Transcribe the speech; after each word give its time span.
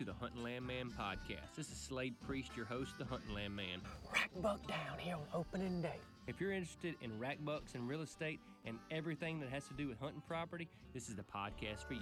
to 0.00 0.06
the 0.06 0.14
Hunting 0.14 0.42
Land 0.42 0.66
Man 0.66 0.90
podcast. 0.98 1.54
This 1.54 1.70
is 1.70 1.76
Slade 1.76 2.14
Priest, 2.26 2.52
your 2.56 2.64
host, 2.64 2.92
the 2.98 3.04
Hunting 3.04 3.34
Land 3.34 3.54
Man. 3.54 3.82
Rack 4.10 4.30
buck 4.40 4.66
down 4.66 4.98
here 4.98 5.16
on 5.16 5.26
opening 5.34 5.82
day. 5.82 5.98
If 6.26 6.40
you're 6.40 6.52
interested 6.52 6.94
in 7.02 7.18
rack 7.18 7.36
bucks 7.44 7.74
and 7.74 7.86
real 7.86 8.00
estate 8.00 8.40
and 8.64 8.78
everything 8.90 9.40
that 9.40 9.50
has 9.50 9.68
to 9.68 9.74
do 9.74 9.88
with 9.88 10.00
hunting 10.00 10.22
property, 10.26 10.68
this 10.94 11.10
is 11.10 11.16
the 11.16 11.22
podcast 11.22 11.86
for 11.86 11.92
you. 11.92 12.00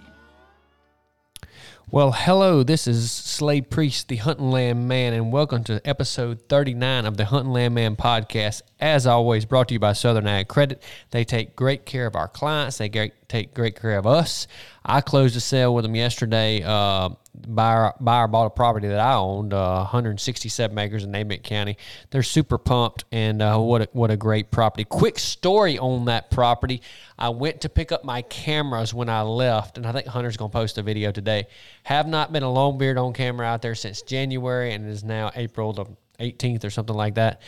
Well, 1.91 2.13
hello, 2.13 2.63
this 2.63 2.87
is 2.87 3.11
Slade 3.11 3.69
Priest, 3.69 4.07
the 4.07 4.15
Hunting 4.15 4.49
Land 4.49 4.87
Man, 4.87 5.11
and 5.11 5.33
welcome 5.33 5.65
to 5.65 5.81
episode 5.83 6.47
39 6.47 7.05
of 7.05 7.17
the 7.17 7.25
Hunting 7.25 7.51
Land 7.51 7.75
Man 7.75 7.97
podcast. 7.97 8.61
As 8.79 9.07
always, 9.07 9.43
brought 9.43 9.67
to 9.67 9.73
you 9.73 9.79
by 9.79 9.91
Southern 9.91 10.25
Ag 10.25 10.47
Credit. 10.47 10.81
They 11.11 11.25
take 11.25 11.53
great 11.53 11.85
care 11.85 12.07
of 12.07 12.15
our 12.15 12.29
clients, 12.29 12.77
they 12.77 12.87
great, 12.87 13.11
take 13.29 13.53
great 13.53 13.79
care 13.79 13.97
of 13.97 14.05
us. 14.05 14.47
I 14.83 15.01
closed 15.01 15.37
a 15.37 15.39
sale 15.39 15.73
with 15.73 15.83
them 15.83 15.95
yesterday. 15.95 16.63
Uh, 16.63 17.09
buyer, 17.47 17.93
buyer 18.01 18.27
bought 18.27 18.47
a 18.47 18.49
property 18.49 18.87
that 18.87 18.99
I 18.99 19.13
owned, 19.13 19.53
uh, 19.53 19.77
167 19.77 20.77
acres 20.77 21.03
in 21.03 21.11
Namath 21.11 21.43
County. 21.43 21.77
They're 22.09 22.23
super 22.23 22.57
pumped, 22.57 23.05
and 23.11 23.41
uh, 23.41 23.59
what 23.59 23.83
a, 23.83 23.89
what 23.93 24.11
a 24.11 24.17
great 24.17 24.51
property. 24.51 24.83
Quick 24.83 25.19
story 25.19 25.77
on 25.77 26.05
that 26.05 26.31
property. 26.31 26.81
I 27.17 27.29
went 27.29 27.61
to 27.61 27.69
pick 27.69 27.91
up 27.91 28.03
my 28.03 28.23
cameras 28.23 28.93
when 28.93 29.09
I 29.09 29.21
left, 29.21 29.77
and 29.77 29.85
I 29.85 29.91
think 29.91 30.07
Hunter's 30.07 30.35
going 30.35 30.51
to 30.51 30.57
post 30.57 30.77
a 30.77 30.81
video 30.81 31.11
today. 31.11 31.47
Have 31.83 32.07
not 32.07 32.33
been 32.33 32.43
a 32.43 32.51
long 32.51 32.77
beard 32.77 32.97
on 32.97 33.13
camera 33.13 33.45
out 33.45 33.61
there 33.61 33.75
since 33.75 34.01
January, 34.01 34.73
and 34.73 34.85
it 34.85 34.89
is 34.89 35.03
now 35.03 35.31
April 35.35 35.71
the 35.71 35.85
18th 36.19 36.65
or 36.65 36.69
something 36.69 36.95
like 36.95 37.15
that 37.15 37.41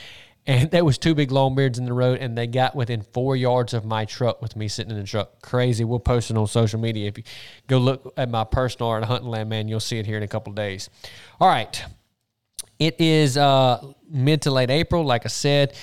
and 0.48 0.72
there 0.72 0.84
was 0.84 0.98
two 0.98 1.14
big 1.14 1.32
long 1.32 1.54
beards 1.56 1.78
in 1.78 1.86
the 1.86 1.94
road 1.94 2.20
and 2.20 2.38
they 2.38 2.48
got 2.48 2.76
within 2.76 3.02
four 3.02 3.36
yards 3.36 3.74
of 3.74 3.86
my 3.86 4.06
truck 4.06 4.42
with 4.42 4.56
me 4.56 4.68
sitting 4.68 4.92
in 4.92 4.98
the 4.98 5.06
truck. 5.06 5.42
Crazy. 5.42 5.84
We'll 5.84 6.00
post 6.00 6.32
it 6.32 6.38
on 6.38 6.48
social 6.48 6.80
media. 6.80 7.08
If 7.08 7.18
you 7.20 7.24
go 7.68 7.78
look 7.78 8.14
at 8.18 8.30
my 8.30 8.44
personal 8.44 9.00
the 9.00 9.06
hunting 9.06 9.30
land 9.30 9.50
man 9.50 9.68
you'll 9.68 9.80
see 9.80 10.00
it 10.00 10.06
here 10.06 10.18
in 10.18 10.24
a 10.24 10.28
couple 10.28 10.52
days. 10.54 10.90
All 11.40 11.48
right. 11.48 11.84
It 12.80 13.00
is 13.00 13.38
uh, 13.38 13.94
mid 14.10 14.42
to 14.44 14.52
late 14.52 14.70
april 14.70 15.06
like 15.06 15.26
i 15.26 15.30
said 15.30 15.74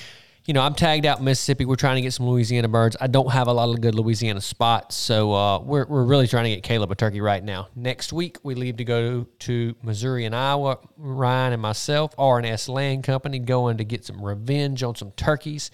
you 0.49 0.55
know, 0.55 0.63
I'm 0.63 0.73
tagged 0.73 1.05
out 1.05 1.19
in 1.19 1.27
Mississippi. 1.27 1.67
We're 1.67 1.77
trying 1.77 1.97
to 1.97 2.01
get 2.01 2.15
some 2.15 2.27
Louisiana 2.27 2.69
birds. 2.69 2.97
I 2.99 3.07
don't 3.07 3.31
have 3.31 3.49
a 3.49 3.53
lot 3.53 3.69
of 3.69 3.83
good 3.83 3.95
Louisiana 3.95 4.41
spots, 4.41 4.97
so 4.97 5.35
uh, 5.35 5.59
we're, 5.59 5.85
we're 5.85 6.05
really 6.05 6.27
trying 6.27 6.45
to 6.45 6.51
get 6.51 6.63
Caleb 6.63 6.91
a 6.91 6.95
turkey 6.95 7.21
right 7.21 7.45
now. 7.45 7.69
Next 7.77 8.15
week, 8.15 8.39
we 8.43 8.55
leave 8.55 8.79
to 8.79 8.85
go 8.85 9.27
to 9.41 9.77
Missouri 9.83 10.25
and 10.25 10.35
Iowa. 10.35 10.79
Ryan 10.97 11.53
and 11.53 11.61
myself, 11.61 12.15
R&S 12.17 12.67
Land 12.67 13.05
Company, 13.05 13.41
going 13.41 13.77
to 13.77 13.85
get 13.85 14.07
some 14.07 14.25
revenge 14.25 14.83
on 14.83 14.95
some 14.95 15.11
turkeys. 15.11 15.71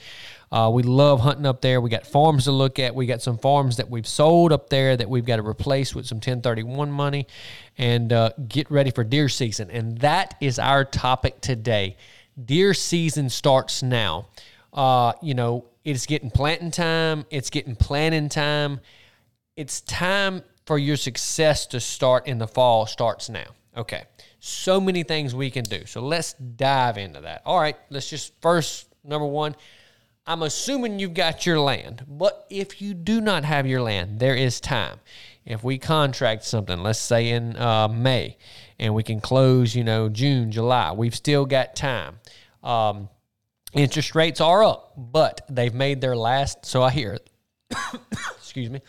Uh, 0.50 0.68
we 0.74 0.82
love 0.82 1.20
hunting 1.20 1.46
up 1.46 1.60
there. 1.60 1.80
We 1.80 1.88
got 1.88 2.04
farms 2.04 2.42
to 2.44 2.52
look 2.52 2.80
at. 2.80 2.96
We 2.96 3.06
got 3.06 3.22
some 3.22 3.38
farms 3.38 3.76
that 3.76 3.88
we've 3.88 4.08
sold 4.08 4.50
up 4.50 4.70
there 4.70 4.96
that 4.96 5.08
we've 5.08 5.24
got 5.24 5.36
to 5.36 5.46
replace 5.46 5.94
with 5.94 6.06
some 6.06 6.16
1031 6.16 6.90
money 6.90 7.28
and 7.78 8.12
uh, 8.12 8.30
get 8.48 8.68
ready 8.72 8.90
for 8.90 9.04
deer 9.04 9.28
season. 9.28 9.70
And 9.70 9.98
that 9.98 10.34
is 10.40 10.58
our 10.58 10.84
topic 10.84 11.40
today. 11.40 11.96
Deer 12.44 12.74
season 12.74 13.30
starts 13.30 13.80
now. 13.80 14.26
Uh, 14.74 15.12
you 15.22 15.34
know, 15.34 15.66
it's 15.84 16.04
getting 16.06 16.30
planting 16.30 16.70
time, 16.70 17.24
it's 17.30 17.48
getting 17.48 17.76
planting 17.76 18.28
time. 18.28 18.80
It's 19.56 19.80
time 19.82 20.42
for 20.66 20.78
your 20.78 20.96
success 20.96 21.66
to 21.66 21.80
start 21.80 22.26
in 22.26 22.38
the 22.38 22.48
fall 22.48 22.86
starts 22.86 23.28
now. 23.28 23.46
Okay. 23.76 24.02
So 24.40 24.80
many 24.80 25.04
things 25.04 25.34
we 25.34 25.50
can 25.50 25.64
do. 25.64 25.86
So 25.86 26.00
let's 26.00 26.34
dive 26.34 26.98
into 26.98 27.20
that. 27.20 27.42
All 27.46 27.58
right, 27.58 27.76
let's 27.88 28.10
just 28.10 28.32
first 28.40 28.88
number 29.04 29.26
1, 29.26 29.54
I'm 30.26 30.42
assuming 30.42 30.98
you've 30.98 31.14
got 31.14 31.44
your 31.44 31.60
land, 31.60 32.04
but 32.08 32.46
if 32.48 32.80
you 32.80 32.94
do 32.94 33.20
not 33.20 33.44
have 33.44 33.66
your 33.66 33.82
land, 33.82 34.18
there 34.18 34.34
is 34.34 34.58
time. 34.58 34.98
If 35.44 35.62
we 35.62 35.76
contract 35.76 36.44
something, 36.44 36.82
let's 36.82 36.98
say 36.98 37.28
in 37.28 37.56
uh, 37.56 37.88
May, 37.88 38.38
and 38.78 38.94
we 38.94 39.02
can 39.02 39.20
close, 39.20 39.76
you 39.76 39.84
know, 39.84 40.08
June, 40.08 40.50
July, 40.50 40.92
we've 40.92 41.14
still 41.14 41.44
got 41.44 41.76
time. 41.76 42.20
Um, 42.62 43.10
Interest 43.74 44.14
rates 44.14 44.40
are 44.40 44.62
up, 44.62 44.92
but 44.96 45.40
they've 45.48 45.74
made 45.74 46.00
their 46.00 46.16
last, 46.16 46.64
so 46.64 46.82
I 46.82 46.90
hear, 46.90 47.18
excuse 48.36 48.70
me, 48.70 48.80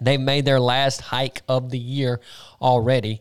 they've 0.00 0.20
made 0.20 0.44
their 0.44 0.58
last 0.58 1.00
hike 1.00 1.42
of 1.48 1.70
the 1.70 1.78
year 1.78 2.20
already, 2.60 3.20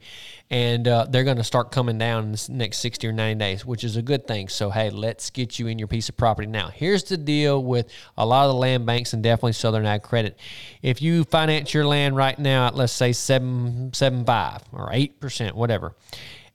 and 0.50 0.88
uh, 0.88 1.06
they're 1.08 1.24
going 1.24 1.38
to 1.38 1.44
start 1.44 1.72
coming 1.72 2.00
down 2.00 2.24
in 2.24 2.32
the 2.32 2.46
next 2.50 2.80
60 2.80 3.08
or 3.08 3.12
90 3.12 3.38
days, 3.38 3.64
which 3.64 3.84
is 3.84 3.96
a 3.96 4.02
good 4.02 4.26
thing. 4.26 4.50
So, 4.50 4.72
hey, 4.72 4.90
let's 4.90 5.30
get 5.30 5.60
you 5.60 5.68
in 5.68 5.78
your 5.78 5.88
piece 5.88 6.10
of 6.10 6.18
property 6.18 6.48
now. 6.48 6.70
Here's 6.70 7.04
the 7.04 7.18
deal 7.18 7.64
with 7.64 7.88
a 8.18 8.26
lot 8.26 8.46
of 8.46 8.54
the 8.54 8.58
land 8.60 8.88
banks 8.88 9.14
and 9.14 9.22
definitely 9.22 9.54
Southern 9.54 9.86
Ag 9.86 10.02
Credit. 10.02 10.38
If 10.82 11.00
you 11.00 11.26
finance 11.26 11.76
your 11.76 11.86
land 11.86 12.16
right 12.16 12.38
now 12.40 12.66
at, 12.68 12.76
let's 12.76 12.92
say, 12.92 13.14
7, 13.14 13.94
7 13.94 14.26
5 14.26 14.62
or 14.74 14.90
8%, 14.90 15.52
whatever, 15.54 15.94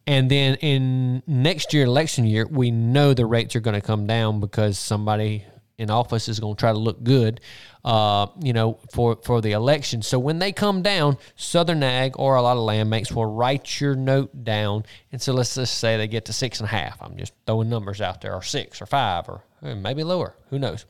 and 0.07 0.31
then 0.31 0.55
in 0.57 1.23
next 1.27 1.75
year, 1.75 1.85
election 1.85 2.27
year, 2.27 2.47
we 2.47 2.71
know 2.71 3.15
the 3.15 3.27
rates 3.27 3.57
are 3.57 3.61
going 3.61 3.75
to 3.75 3.87
come 3.87 4.07
down 4.07 4.41
because 4.41 4.79
somebody 4.79 5.45
in 5.79 5.91
office 5.91 6.29
is 6.29 6.41
going 6.41 6.55
to 6.55 6.61
try 6.61 6.73
to 6.73 6.79
look 6.79 7.03
good, 7.03 7.41
uh, 7.85 8.27
you 8.41 8.53
know, 8.53 8.79
for, 8.93 9.19
for 9.25 9.41
the 9.41 9.53
election. 9.53 10.01
So 10.03 10.19
when 10.19 10.39
they 10.39 10.53
come 10.53 10.83
down, 10.83 11.19
Southern 11.35 11.83
Ag 11.83 12.19
or 12.19 12.37
a 12.37 12.43
lot 12.43 12.57
of 12.57 12.63
land 12.63 12.89
banks 12.89 13.13
will 13.13 13.27
write 13.27 13.81
your 13.81 13.95
note 13.95 14.45
down. 14.45 14.85
And 15.13 15.21
so 15.21 15.33
let's 15.33 15.55
just 15.55 15.79
say 15.79 15.97
they 15.97 16.09
get 16.09 16.25
to 16.27 16.33
six 16.33 16.61
and 16.61 16.69
a 16.69 16.71
half. 16.71 17.03
I'm 17.03 17.17
just 17.17 17.35
throwing 17.47 17.69
numbers 17.69 18.01
out 18.01 18.21
there, 18.21 18.35
or 18.35 18.43
six, 18.43 18.81
or 18.81 18.87
five, 18.87 19.29
or 19.29 19.43
maybe 19.61 20.03
lower. 20.03 20.35
Who 20.51 20.59
knows? 20.59 20.87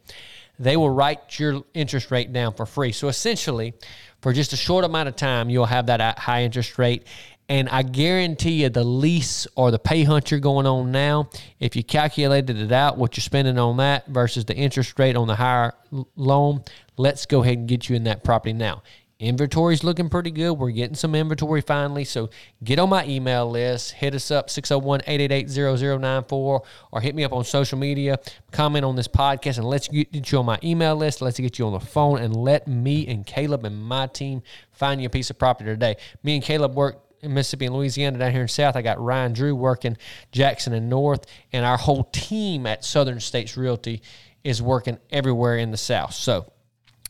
They 0.59 0.77
will 0.77 0.91
write 0.91 1.39
your 1.39 1.65
interest 1.75 2.11
rate 2.11 2.33
down 2.33 2.55
for 2.55 2.65
free. 2.65 2.93
So 2.93 3.09
essentially, 3.09 3.75
for 4.23 4.33
just 4.33 4.53
a 4.53 4.57
short 4.57 4.85
amount 4.85 5.09
of 5.09 5.17
time, 5.17 5.51
you'll 5.51 5.67
have 5.67 5.87
that 5.87 6.19
high 6.19 6.45
interest 6.45 6.79
rate 6.79 7.07
and 7.49 7.69
I 7.69 7.83
guarantee 7.83 8.63
you, 8.63 8.69
the 8.69 8.85
lease 8.85 9.47
or 9.55 9.71
the 9.71 9.79
pay 9.79 10.03
hunt 10.03 10.31
you're 10.31 10.41
going 10.41 10.67
on 10.67 10.91
now, 10.91 11.31
if 11.61 11.77
you 11.77 11.85
calculated 11.85 12.57
it 12.57 12.73
out, 12.73 12.99
what 12.99 13.17
you're 13.17 13.23
spending 13.23 13.59
on 13.59 13.77
that 13.77 14.07
versus 14.09 14.45
the 14.45 14.57
interest 14.57 14.99
rate 14.99 15.17
on 15.17 15.29
the 15.29 15.37
higher 15.37 15.73
loan, 16.17 16.65
let's 16.97 17.25
go 17.27 17.43
ahead 17.43 17.59
and 17.59 17.69
get 17.69 17.89
you 17.89 17.95
in 17.95 18.05
that 18.05 18.25
property 18.25 18.53
now. 18.53 18.83
Inventory's 19.19 19.83
looking 19.83 20.11
pretty 20.11 20.31
good. 20.31 20.53
We're 20.53 20.73
getting 20.73 20.95
some 20.95 21.15
inventory 21.15 21.63
finally. 21.63 22.05
So 22.05 22.29
get 22.63 22.79
on 22.79 22.91
my 22.91 23.07
email 23.07 23.51
list. 23.51 23.93
Hit 23.93 24.15
us 24.15 24.31
up 24.31 24.51
601 24.51 25.01
888 25.07 25.79
0094 25.79 26.63
or 26.93 27.01
hit 27.01 27.15
me 27.15 27.25
up 27.25 27.33
on 27.33 27.43
social 27.45 27.79
media. 27.79 28.19
Comment 28.51 28.85
on 28.85 28.95
this 28.95 29.09
podcast 29.09 29.57
and 29.57 29.67
let's 29.67 29.89
get 29.89 30.31
you 30.31 30.39
on 30.39 30.45
my 30.45 30.59
email 30.63 30.97
list. 30.97 31.23
Let's 31.23 31.41
get 31.41 31.59
you 31.59 31.67
on 31.67 31.73
the 31.73 31.81
phone 31.81 32.19
and 32.19 32.37
let 32.37 32.69
me 32.69 33.07
and 33.07 33.25
Caleb 33.25 33.65
and 33.65 33.83
my 33.83 34.07
team 34.07 34.43
find 34.73 35.01
you 35.01 35.07
a 35.07 35.11
piece 35.11 35.31
of 35.31 35.39
property 35.39 35.71
today. 35.71 35.97
Me 36.23 36.35
and 36.35 36.45
Caleb 36.45 36.75
work 36.75 37.06
in 37.21 37.35
Mississippi 37.35 37.67
and 37.67 37.75
Louisiana 37.75 38.19
down 38.19 38.33
here 38.33 38.43
in 38.43 38.49
South. 38.49 38.77
I 38.77 38.83
got 38.83 39.01
Ryan 39.01 39.33
Drew 39.33 39.55
working 39.55 39.97
Jackson 40.33 40.73
and 40.73 40.89
North, 40.89 41.27
and 41.53 41.65
our 41.65 41.77
whole 41.77 42.05
team 42.13 42.67
at 42.67 42.85
Southern 42.85 43.21
States 43.21 43.57
Realty 43.57 44.03
is 44.45 44.63
working 44.63 44.99
everywhere 45.11 45.59
in 45.59 45.71
the 45.71 45.77
South. 45.77 46.15
So 46.15 46.53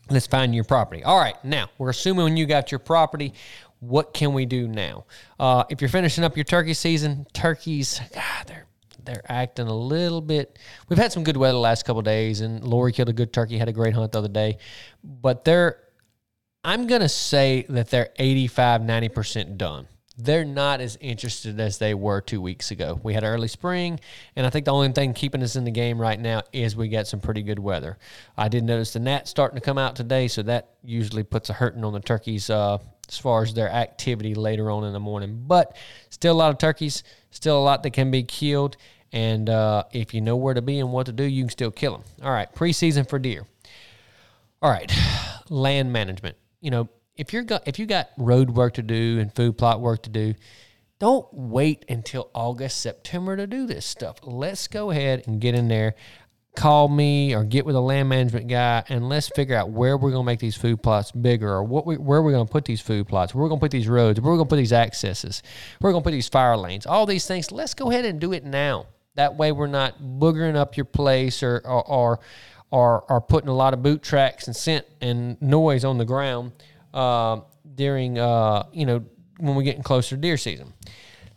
let's 0.09 0.27
find 0.27 0.55
your 0.55 0.65
property. 0.65 1.05
All 1.05 1.19
right, 1.19 1.43
now 1.45 1.69
we're 1.79 1.91
assuming 1.91 2.25
when 2.25 2.37
you 2.37 2.47
got 2.47 2.73
your 2.73 2.79
property, 2.79 3.35
what 3.81 4.15
can 4.15 4.33
we 4.33 4.47
do 4.47 4.69
now? 4.69 5.05
Uh, 5.39 5.65
if 5.69 5.81
you're 5.81 5.91
finishing 5.91 6.25
up 6.25 6.37
your 6.37 6.45
turkey 6.45 6.75
season, 6.75 7.27
turkeys, 7.33 8.01
God, 8.15 8.47
they're 8.47 8.67
they're 9.05 9.23
acting 9.29 9.69
a 9.69 9.77
little 9.77 10.21
bit. 10.21 10.59
We've 10.89 10.99
had 10.99 11.13
some 11.13 11.23
good 11.23 11.37
weather 11.37 11.53
the 11.53 11.61
last 11.61 11.85
couple 11.85 12.03
days, 12.03 12.41
and 12.41 12.65
Lori 12.65 12.93
killed 12.93 13.09
a 13.09 13.13
good 13.13 13.33
turkey, 13.33 13.57
had 13.57 13.69
a 13.69 13.73
great 13.73 13.95
hunt 13.95 14.13
the 14.13 14.19
other 14.19 14.29
day, 14.29 14.59
but 15.05 15.45
they're. 15.45 15.81
I'm 16.65 16.89
gonna 16.89 17.09
say 17.09 17.65
that 17.69 17.91
they're 17.91 18.09
85, 18.17 18.83
90 18.83 19.09
percent 19.11 19.59
done 19.59 19.87
they're 20.19 20.45
not 20.45 20.81
as 20.81 20.97
interested 21.01 21.61
as 21.61 21.79
they 21.79 21.93
were 21.93 22.21
two 22.21 22.41
weeks 22.41 22.71
ago. 22.71 22.99
We 23.03 23.13
had 23.13 23.23
early 23.23 23.49
spring, 23.49 24.01
and 24.35 24.47
I 24.47 24.51
think 24.51 24.65
the 24.65 24.73
only 24.73 24.91
thing 24.93 25.13
keeping 25.13 25.43
us 25.43 25.57
in 25.57 25.65
the 25.65 25.71
game 25.71 26.01
right 26.01 26.19
now 26.19 26.43
is 26.53 26.75
we 26.75 26.89
got 26.89 27.07
some 27.07 27.21
pretty 27.21 27.43
good 27.43 27.59
weather. 27.59 27.99
I 28.37 28.49
did 28.49 28.65
notice 28.65 28.95
the 28.95 29.01
gnats 29.01 29.31
starting 29.31 29.59
to 29.59 29.65
come 29.65 29.77
out 29.77 29.95
today, 29.95 30.29
so 30.29 30.43
that 30.43 30.71
usually 30.83 31.23
puts 31.23 31.51
a 31.51 31.53
hurting 31.53 31.85
on 31.85 31.93
the 31.93 32.01
turkeys 32.01 32.49
uh, 32.49 32.79
as 33.09 33.19
far 33.19 33.43
as 33.43 33.53
their 33.53 33.69
activity 33.69 34.35
later 34.35 34.71
on 34.71 34.85
in 34.85 34.95
the 34.95 35.01
morning. 35.01 35.45
But 35.47 35.77
still 36.09 36.35
a 36.35 36.39
lot 36.39 36.51
of 36.51 36.59
turkeys, 36.59 37.03
still 37.31 37.59
a 37.59 37.63
lot 37.63 37.83
that 37.83 37.91
can 37.91 38.11
be 38.11 38.23
killed. 38.23 38.79
And 39.13 39.49
uh, 39.51 39.85
if 39.93 40.15
you 40.15 40.21
know 40.21 40.37
where 40.37 40.55
to 40.55 40.63
be 40.63 40.81
and 40.81 40.93
what 40.93 41.07
to 41.07 41.13
do, 41.13 41.25
you 41.25 41.43
can 41.43 41.51
still 41.51 41.71
kill 41.71 41.93
them. 41.93 42.05
All 42.23 42.33
right, 42.33 42.53
preseason 42.55 43.09
for 43.09 43.19
deer. 43.19 43.47
All 44.63 44.71
right, 44.71 44.91
land 45.51 45.93
management. 45.93 46.37
You 46.61 46.71
know, 46.71 46.89
if 47.17 47.33
you're 47.33 47.43
got 47.43 47.67
if 47.67 47.79
you 47.79 47.87
got 47.87 48.11
road 48.17 48.51
work 48.51 48.75
to 48.75 48.83
do 48.83 49.19
and 49.21 49.35
food 49.35 49.57
plot 49.57 49.81
work 49.81 50.03
to 50.03 50.11
do, 50.11 50.35
don't 50.99 51.27
wait 51.33 51.85
until 51.89 52.31
August, 52.35 52.81
September 52.81 53.37
to 53.37 53.47
do 53.47 53.67
this 53.67 53.85
stuff. 53.85 54.19
Let's 54.23 54.67
go 54.69 54.91
ahead 54.91 55.25
and 55.27 55.41
get 55.41 55.55
in 55.55 55.69
there. 55.69 55.95
Call 56.55 56.89
me 56.89 57.35
or 57.35 57.45
get 57.45 57.67
with 57.67 57.77
a 57.77 57.81
land 57.81 58.09
management 58.09 58.49
guy 58.49 58.83
and 58.89 59.11
let's 59.11 59.29
figure 59.29 59.55
out 59.55 59.69
where 59.69 59.99
we're 59.99 60.11
going 60.11 60.23
to 60.23 60.27
make 60.27 60.41
these 60.41 60.57
food 60.57 60.83
plots 60.83 61.13
bigger 61.13 61.51
or 61.51 61.63
what 61.63 61.85
we, 61.85 61.99
where 61.99 62.23
we're 62.23 62.33
going 62.33 62.47
to 62.47 62.51
put 62.51 62.65
these 62.65 62.81
food 62.81 63.07
plots, 63.07 63.35
where 63.35 63.43
we're 63.43 63.51
going 63.51 63.59
to 63.59 63.65
put 63.65 63.71
these 63.71 63.89
roads, 63.89 64.19
where 64.19 64.33
we're 64.33 64.39
going 64.39 64.49
to 64.49 64.53
put 64.55 64.57
these 64.57 64.73
accesses, 64.73 65.43
where 65.81 65.91
we're 65.91 65.93
going 65.93 66.03
to 66.03 66.07
put 66.07 66.13
these 66.13 66.31
fire 66.31 66.57
lanes, 66.57 66.87
all 66.87 67.05
these 67.05 67.27
things. 67.27 67.53
Let's 67.53 67.75
go 67.75 67.91
ahead 67.91 68.07
and 68.07 68.19
do 68.19 68.33
it 68.33 68.43
now. 68.43 68.87
That 69.17 69.37
way 69.37 69.53
we're 69.53 69.67
not 69.67 70.01
boogering 70.01 70.57
up 70.57 70.79
your 70.79 70.87
place 70.87 71.43
or, 71.43 71.59
or, 71.59 71.87
or, 71.87 72.21
or, 72.71 73.05
or 73.11 73.21
putting 73.21 73.51
a 73.51 73.55
lot 73.55 73.75
of 73.75 73.83
boot 73.83 74.03
tracks 74.03 74.47
and 74.47 74.57
scent 74.57 74.87
and 75.03 75.41
noise 75.43 75.85
on 75.85 75.99
the 75.99 76.07
ground 76.07 76.53
uh, 76.97 77.43
during 77.75 78.19
uh, 78.19 78.65
you 78.73 78.87
know 78.87 79.05
when 79.39 79.55
we're 79.55 79.63
getting 79.63 79.83
closer 79.83 80.17
to 80.17 80.21
deer 80.21 80.37
season. 80.37 80.73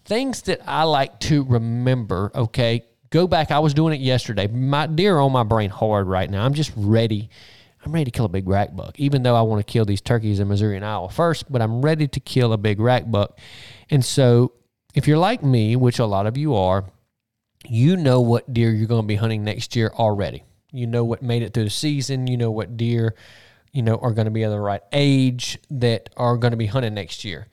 Things 0.05 0.41
that 0.43 0.61
I 0.65 0.83
like 0.83 1.19
to 1.21 1.43
remember. 1.43 2.31
Okay, 2.33 2.85
go 3.11 3.27
back. 3.27 3.51
I 3.51 3.59
was 3.59 3.73
doing 3.73 3.93
it 3.93 4.01
yesterday. 4.01 4.47
My 4.47 4.87
deer 4.87 5.19
on 5.19 5.31
my 5.31 5.43
brain 5.43 5.69
hard 5.69 6.07
right 6.07 6.29
now. 6.29 6.43
I'm 6.43 6.53
just 6.53 6.71
ready. 6.75 7.29
I'm 7.85 7.91
ready 7.91 8.05
to 8.05 8.11
kill 8.11 8.25
a 8.25 8.29
big 8.29 8.47
rack 8.47 8.75
buck, 8.75 8.99
even 8.99 9.23
though 9.23 9.35
I 9.35 9.41
want 9.41 9.65
to 9.65 9.71
kill 9.71 9.85
these 9.85 10.01
turkeys 10.01 10.39
in 10.39 10.47
Missouri 10.47 10.77
and 10.77 10.85
Iowa 10.85 11.09
first. 11.09 11.51
But 11.51 11.61
I'm 11.61 11.81
ready 11.81 12.07
to 12.07 12.19
kill 12.19 12.53
a 12.53 12.57
big 12.57 12.79
rack 12.79 13.09
buck, 13.11 13.37
and 13.89 14.03
so 14.03 14.53
if 14.95 15.07
you're 15.07 15.17
like 15.17 15.43
me, 15.43 15.75
which 15.75 15.99
a 15.99 16.05
lot 16.05 16.25
of 16.25 16.37
you 16.37 16.55
are, 16.55 16.85
you 17.67 17.97
know 17.97 18.21
what 18.21 18.51
deer 18.51 18.71
you're 18.71 18.87
going 18.87 19.03
to 19.03 19.07
be 19.07 19.15
hunting 19.15 19.43
next 19.43 19.75
year 19.75 19.91
already. 19.93 20.43
You 20.71 20.87
know 20.87 21.03
what 21.03 21.21
made 21.21 21.43
it 21.43 21.53
through 21.53 21.65
the 21.65 21.69
season. 21.69 22.27
You 22.27 22.37
know 22.37 22.51
what 22.51 22.77
deer 22.77 23.15
you 23.71 23.81
know, 23.81 23.97
are 23.97 24.11
going 24.11 24.25
to 24.25 24.31
be 24.31 24.43
of 24.43 24.51
the 24.51 24.59
right 24.59 24.81
age 24.91 25.59
that 25.69 26.09
are 26.17 26.37
going 26.37 26.51
to 26.51 26.57
be 26.57 26.65
hunted 26.65 26.93
next 26.93 27.23
year. 27.23 27.47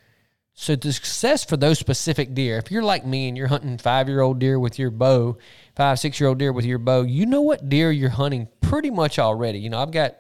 So 0.59 0.75
the 0.75 0.91
success 0.93 1.45
for 1.45 1.59
those 1.59 1.79
specific 1.79 2.35
deer, 2.35 2.57
if 2.57 2.71
you're 2.71 2.83
like 2.83 3.05
me 3.05 3.29
and 3.29 3.37
you're 3.37 3.49
hunting 3.49 3.77
five 3.77 4.09
year 4.09 4.23
old 4.23 4.39
deer 4.39 4.59
with 4.59 4.79
your 4.79 4.91
bow, 4.91 5.37
five, 5.75 5.99
six 5.99 6.19
year 6.19 6.31
old 6.31 6.39
deer 6.39 6.53
with 6.53 6.65
your 6.65 6.79
bow, 6.79 7.03
you 7.03 7.27
know 7.27 7.43
what 7.43 7.69
deer 7.69 7.93
you're 7.93 8.09
hunting 8.09 8.49
pretty 8.63 8.91
much 8.91 9.19
already. 9.19 9.59
You 9.59 9.69
know, 9.69 9.79
I've 9.79 9.91
got 9.91 10.17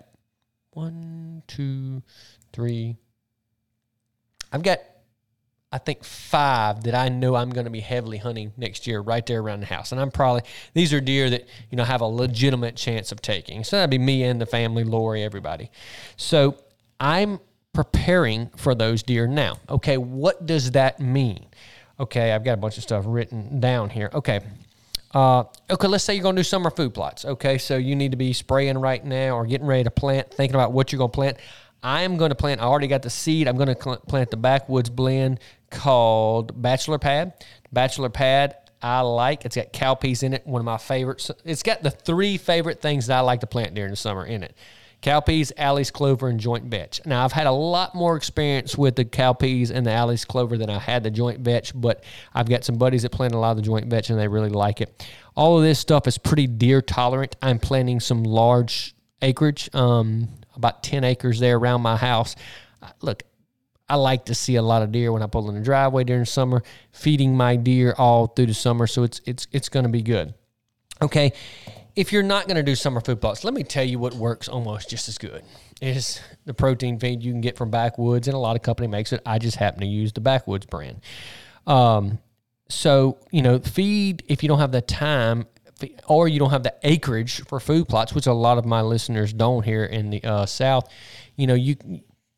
one, 0.72 1.42
two, 1.46 2.02
three. 2.52 2.96
I've 4.52 4.62
got 4.62 4.80
I 5.76 5.78
think 5.78 6.04
five 6.04 6.84
that 6.84 6.94
I 6.94 7.10
know 7.10 7.34
I'm 7.34 7.50
going 7.50 7.66
to 7.66 7.70
be 7.70 7.80
heavily 7.80 8.16
hunting 8.16 8.50
next 8.56 8.86
year 8.86 8.98
right 8.98 9.24
there 9.26 9.42
around 9.42 9.60
the 9.60 9.66
house. 9.66 9.92
And 9.92 10.00
I'm 10.00 10.10
probably, 10.10 10.40
these 10.72 10.94
are 10.94 11.02
deer 11.02 11.28
that, 11.28 11.46
you 11.70 11.76
know, 11.76 11.84
have 11.84 12.00
a 12.00 12.06
legitimate 12.06 12.76
chance 12.76 13.12
of 13.12 13.20
taking. 13.20 13.62
So 13.62 13.76
that'd 13.76 13.90
be 13.90 13.98
me 13.98 14.22
and 14.22 14.40
the 14.40 14.46
family, 14.46 14.84
Lori, 14.84 15.22
everybody. 15.22 15.70
So 16.16 16.56
I'm 16.98 17.40
preparing 17.74 18.48
for 18.56 18.74
those 18.74 19.02
deer 19.02 19.26
now. 19.26 19.58
Okay, 19.68 19.98
what 19.98 20.46
does 20.46 20.70
that 20.70 20.98
mean? 20.98 21.44
Okay, 22.00 22.32
I've 22.32 22.42
got 22.42 22.54
a 22.54 22.56
bunch 22.56 22.78
of 22.78 22.82
stuff 22.82 23.04
written 23.06 23.60
down 23.60 23.90
here. 23.90 24.08
Okay. 24.14 24.40
Uh, 25.12 25.44
okay, 25.68 25.88
let's 25.88 26.04
say 26.04 26.14
you're 26.14 26.22
going 26.22 26.36
to 26.36 26.40
do 26.40 26.44
summer 26.44 26.70
food 26.70 26.94
plots. 26.94 27.26
Okay, 27.26 27.58
so 27.58 27.76
you 27.76 27.94
need 27.94 28.12
to 28.12 28.16
be 28.16 28.32
spraying 28.32 28.78
right 28.78 29.04
now 29.04 29.36
or 29.36 29.44
getting 29.44 29.66
ready 29.66 29.84
to 29.84 29.90
plant, 29.90 30.32
thinking 30.32 30.54
about 30.54 30.72
what 30.72 30.90
you're 30.90 30.98
going 30.98 31.10
to 31.10 31.14
plant. 31.14 31.36
I 31.82 32.02
am 32.02 32.16
going 32.16 32.30
to 32.30 32.34
plant, 32.34 32.60
I 32.60 32.64
already 32.64 32.88
got 32.88 33.02
the 33.02 33.10
seed. 33.10 33.46
I'm 33.46 33.56
going 33.56 33.68
to 33.68 33.74
plant 33.74 34.30
the 34.30 34.36
backwoods 34.36 34.90
blend 34.90 35.38
called 35.70 36.60
Bachelor 36.60 36.98
Pad. 36.98 37.32
Bachelor 37.72 38.08
Pad, 38.08 38.56
I 38.82 39.00
like. 39.00 39.44
It's 39.44 39.56
got 39.56 39.72
cowpeas 39.72 40.22
in 40.22 40.32
it, 40.34 40.46
one 40.46 40.60
of 40.60 40.64
my 40.66 40.78
favorites. 40.78 41.30
It's 41.44 41.62
got 41.62 41.82
the 41.82 41.90
three 41.90 42.36
favorite 42.36 42.80
things 42.80 43.06
that 43.06 43.18
I 43.18 43.20
like 43.20 43.40
to 43.40 43.46
plant 43.46 43.74
during 43.74 43.90
the 43.90 43.96
summer 43.96 44.24
in 44.24 44.42
it 44.42 44.54
cowpeas, 45.02 45.52
Alyce 45.56 45.90
clover, 45.90 46.28
and 46.28 46.40
joint 46.40 46.64
vetch. 46.64 47.00
Now, 47.06 47.24
I've 47.24 47.32
had 47.32 47.46
a 47.46 47.52
lot 47.52 47.94
more 47.94 48.16
experience 48.16 48.76
with 48.76 48.96
the 48.96 49.04
cowpeas 49.04 49.70
and 49.70 49.86
the 49.86 49.92
Alyce 49.92 50.24
clover 50.24 50.56
than 50.58 50.70
I 50.70 50.78
had 50.78 51.04
the 51.04 51.10
joint 51.10 51.40
vetch, 51.40 51.72
but 51.74 52.02
I've 52.34 52.48
got 52.48 52.64
some 52.64 52.76
buddies 52.76 53.02
that 53.02 53.12
plant 53.12 53.34
a 53.34 53.38
lot 53.38 53.52
of 53.52 53.56
the 53.56 53.62
joint 53.62 53.86
vetch 53.86 54.10
and 54.10 54.18
they 54.18 54.28
really 54.28 54.48
like 54.48 54.80
it. 54.80 55.06
All 55.36 55.58
of 55.58 55.64
this 55.64 55.78
stuff 55.78 56.06
is 56.06 56.18
pretty 56.18 56.46
deer 56.46 56.82
tolerant. 56.82 57.36
I'm 57.42 57.58
planting 57.58 58.00
some 58.00 58.24
large 58.24 58.94
acreage, 59.22 59.70
um, 59.74 60.28
about 60.54 60.82
10 60.82 61.04
acres 61.04 61.38
there 61.38 61.56
around 61.56 61.82
my 61.82 61.96
house. 61.96 62.34
Look, 63.00 63.22
I 63.88 63.94
like 63.96 64.26
to 64.26 64.34
see 64.34 64.56
a 64.56 64.62
lot 64.62 64.82
of 64.82 64.90
deer 64.90 65.12
when 65.12 65.22
I 65.22 65.26
pull 65.26 65.48
in 65.48 65.54
the 65.54 65.62
driveway 65.62 66.04
during 66.04 66.24
summer, 66.24 66.62
feeding 66.90 67.36
my 67.36 67.56
deer 67.56 67.94
all 67.96 68.26
through 68.26 68.46
the 68.46 68.54
summer. 68.54 68.86
So 68.86 69.04
it's 69.04 69.20
it's 69.24 69.46
it's 69.52 69.68
going 69.68 69.84
to 69.84 69.90
be 69.90 70.02
good. 70.02 70.34
Okay, 71.00 71.32
if 71.94 72.12
you're 72.12 72.22
not 72.22 72.46
going 72.46 72.56
to 72.56 72.62
do 72.62 72.74
summer 72.74 73.00
food 73.00 73.20
plots, 73.20 73.44
let 73.44 73.54
me 73.54 73.62
tell 73.62 73.84
you 73.84 73.98
what 73.98 74.14
works 74.14 74.48
almost 74.48 74.90
just 74.90 75.08
as 75.08 75.18
good 75.18 75.42
is 75.80 76.20
the 76.46 76.54
protein 76.54 76.98
feed 76.98 77.22
you 77.22 77.32
can 77.32 77.40
get 77.40 77.56
from 77.56 77.70
Backwoods, 77.70 78.28
and 78.28 78.34
a 78.34 78.38
lot 78.38 78.56
of 78.56 78.62
company 78.62 78.88
makes 78.88 79.12
it. 79.12 79.20
I 79.26 79.38
just 79.38 79.56
happen 79.56 79.80
to 79.80 79.86
use 79.86 80.12
the 80.12 80.20
Backwoods 80.20 80.66
brand. 80.66 81.00
Um, 81.66 82.18
so 82.68 83.18
you 83.30 83.42
know, 83.42 83.58
feed 83.60 84.24
if 84.26 84.42
you 84.42 84.48
don't 84.48 84.58
have 84.58 84.72
the 84.72 84.80
time 84.80 85.46
or 86.08 86.26
you 86.26 86.38
don't 86.38 86.50
have 86.50 86.62
the 86.62 86.74
acreage 86.82 87.42
for 87.44 87.60
food 87.60 87.88
plots, 87.88 88.14
which 88.14 88.26
a 88.26 88.32
lot 88.32 88.58
of 88.58 88.64
my 88.64 88.80
listeners 88.80 89.32
don't 89.32 89.64
here 89.64 89.84
in 89.84 90.10
the 90.10 90.24
uh, 90.24 90.46
South. 90.46 90.88
You 91.36 91.46
know, 91.46 91.54
you 91.54 91.76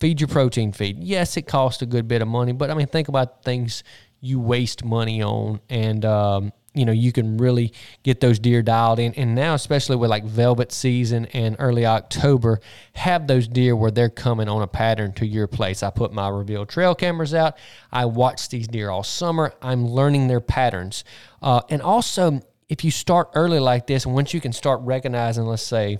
feed 0.00 0.20
your 0.20 0.28
protein 0.28 0.72
feed. 0.72 1.02
Yes, 1.02 1.36
it 1.36 1.42
costs 1.42 1.82
a 1.82 1.86
good 1.86 2.08
bit 2.08 2.22
of 2.22 2.28
money, 2.28 2.52
but 2.52 2.70
I 2.70 2.74
mean, 2.74 2.86
think 2.86 3.08
about 3.08 3.44
things 3.44 3.82
you 4.20 4.40
waste 4.40 4.84
money 4.84 5.22
on, 5.22 5.60
and 5.68 6.04
um, 6.04 6.52
you 6.74 6.84
know 6.84 6.92
you 6.92 7.12
can 7.12 7.38
really 7.38 7.72
get 8.02 8.20
those 8.20 8.38
deer 8.38 8.62
dialed 8.62 8.98
in. 8.98 9.14
And 9.14 9.34
now, 9.34 9.54
especially 9.54 9.96
with 9.96 10.10
like 10.10 10.24
velvet 10.24 10.72
season 10.72 11.26
and 11.26 11.56
early 11.58 11.86
October, 11.86 12.60
have 12.94 13.26
those 13.26 13.48
deer 13.48 13.76
where 13.76 13.90
they're 13.90 14.10
coming 14.10 14.48
on 14.48 14.62
a 14.62 14.66
pattern 14.66 15.12
to 15.14 15.26
your 15.26 15.46
place. 15.46 15.82
I 15.82 15.90
put 15.90 16.12
my 16.12 16.28
reveal 16.28 16.66
trail 16.66 16.94
cameras 16.94 17.34
out. 17.34 17.56
I 17.92 18.06
watch 18.06 18.48
these 18.48 18.68
deer 18.68 18.90
all 18.90 19.04
summer. 19.04 19.52
I'm 19.62 19.86
learning 19.86 20.28
their 20.28 20.40
patterns, 20.40 21.04
uh, 21.42 21.62
and 21.68 21.82
also 21.82 22.40
if 22.68 22.84
you 22.84 22.90
start 22.90 23.30
early 23.34 23.60
like 23.60 23.86
this, 23.86 24.04
and 24.04 24.14
once 24.14 24.34
you 24.34 24.40
can 24.40 24.52
start 24.52 24.80
recognizing, 24.82 25.44
let's 25.44 25.62
say 25.62 25.98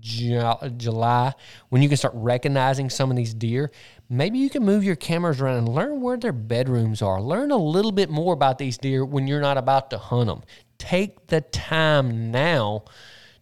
July, 0.00 1.32
when 1.70 1.82
you 1.82 1.88
can 1.88 1.96
start 1.96 2.14
recognizing 2.16 2.88
some 2.88 3.10
of 3.10 3.16
these 3.16 3.34
deer, 3.34 3.70
maybe 4.08 4.38
you 4.38 4.48
can 4.48 4.64
move 4.64 4.84
your 4.84 4.96
cameras 4.96 5.40
around 5.40 5.58
and 5.58 5.68
learn 5.68 6.00
where 6.00 6.16
their 6.16 6.32
bedrooms 6.32 7.02
are. 7.02 7.20
Learn 7.20 7.50
a 7.50 7.56
little 7.56 7.92
bit 7.92 8.08
more 8.08 8.32
about 8.32 8.58
these 8.58 8.78
deer 8.78 9.04
when 9.04 9.26
you're 9.26 9.40
not 9.40 9.58
about 9.58 9.90
to 9.90 9.98
hunt 9.98 10.28
them. 10.28 10.42
Take 10.78 11.26
the 11.28 11.40
time 11.40 12.30
now 12.30 12.84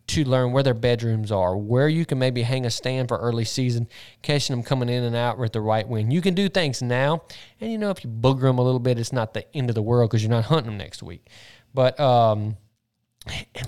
to 0.09 0.25
learn 0.25 0.51
where 0.51 0.65
their 0.65 0.75
bedrooms 0.75 1.31
are, 1.31 1.57
where 1.57 1.89
you 1.89 2.05
can 2.05 2.19
maybe 2.19 2.43
hang 2.43 2.67
a 2.67 2.71
stand 2.71 3.07
for 3.07 3.17
early 3.19 3.45
season, 3.45 3.87
catching 4.23 4.57
them 4.57 4.65
coming 4.65 4.89
in 4.89 5.05
and 5.05 5.15
out 5.15 5.39
with 5.39 5.53
the 5.53 5.61
right 5.61 5.87
wind. 5.87 6.13
You 6.13 6.21
can 6.21 6.35
do 6.35 6.49
things 6.49 6.83
now, 6.83 7.23
and 7.61 7.71
you 7.71 7.79
know 7.79 7.91
if 7.91 8.03
you 8.03 8.11
booger 8.11 8.43
them 8.43 8.59
a 8.59 8.63
little 8.63 8.81
bit, 8.81 8.99
it's 8.99 9.13
not 9.13 9.35
the 9.35 9.47
end 9.57 9.69
of 9.69 9.75
the 9.75 9.83
world 9.83 10.11
because 10.11 10.23
you're 10.23 10.31
not 10.31 10.47
hunting 10.47 10.67
them 10.67 10.79
next 10.79 11.03
week. 11.03 11.29
But 11.73 12.01
um, 12.01 12.57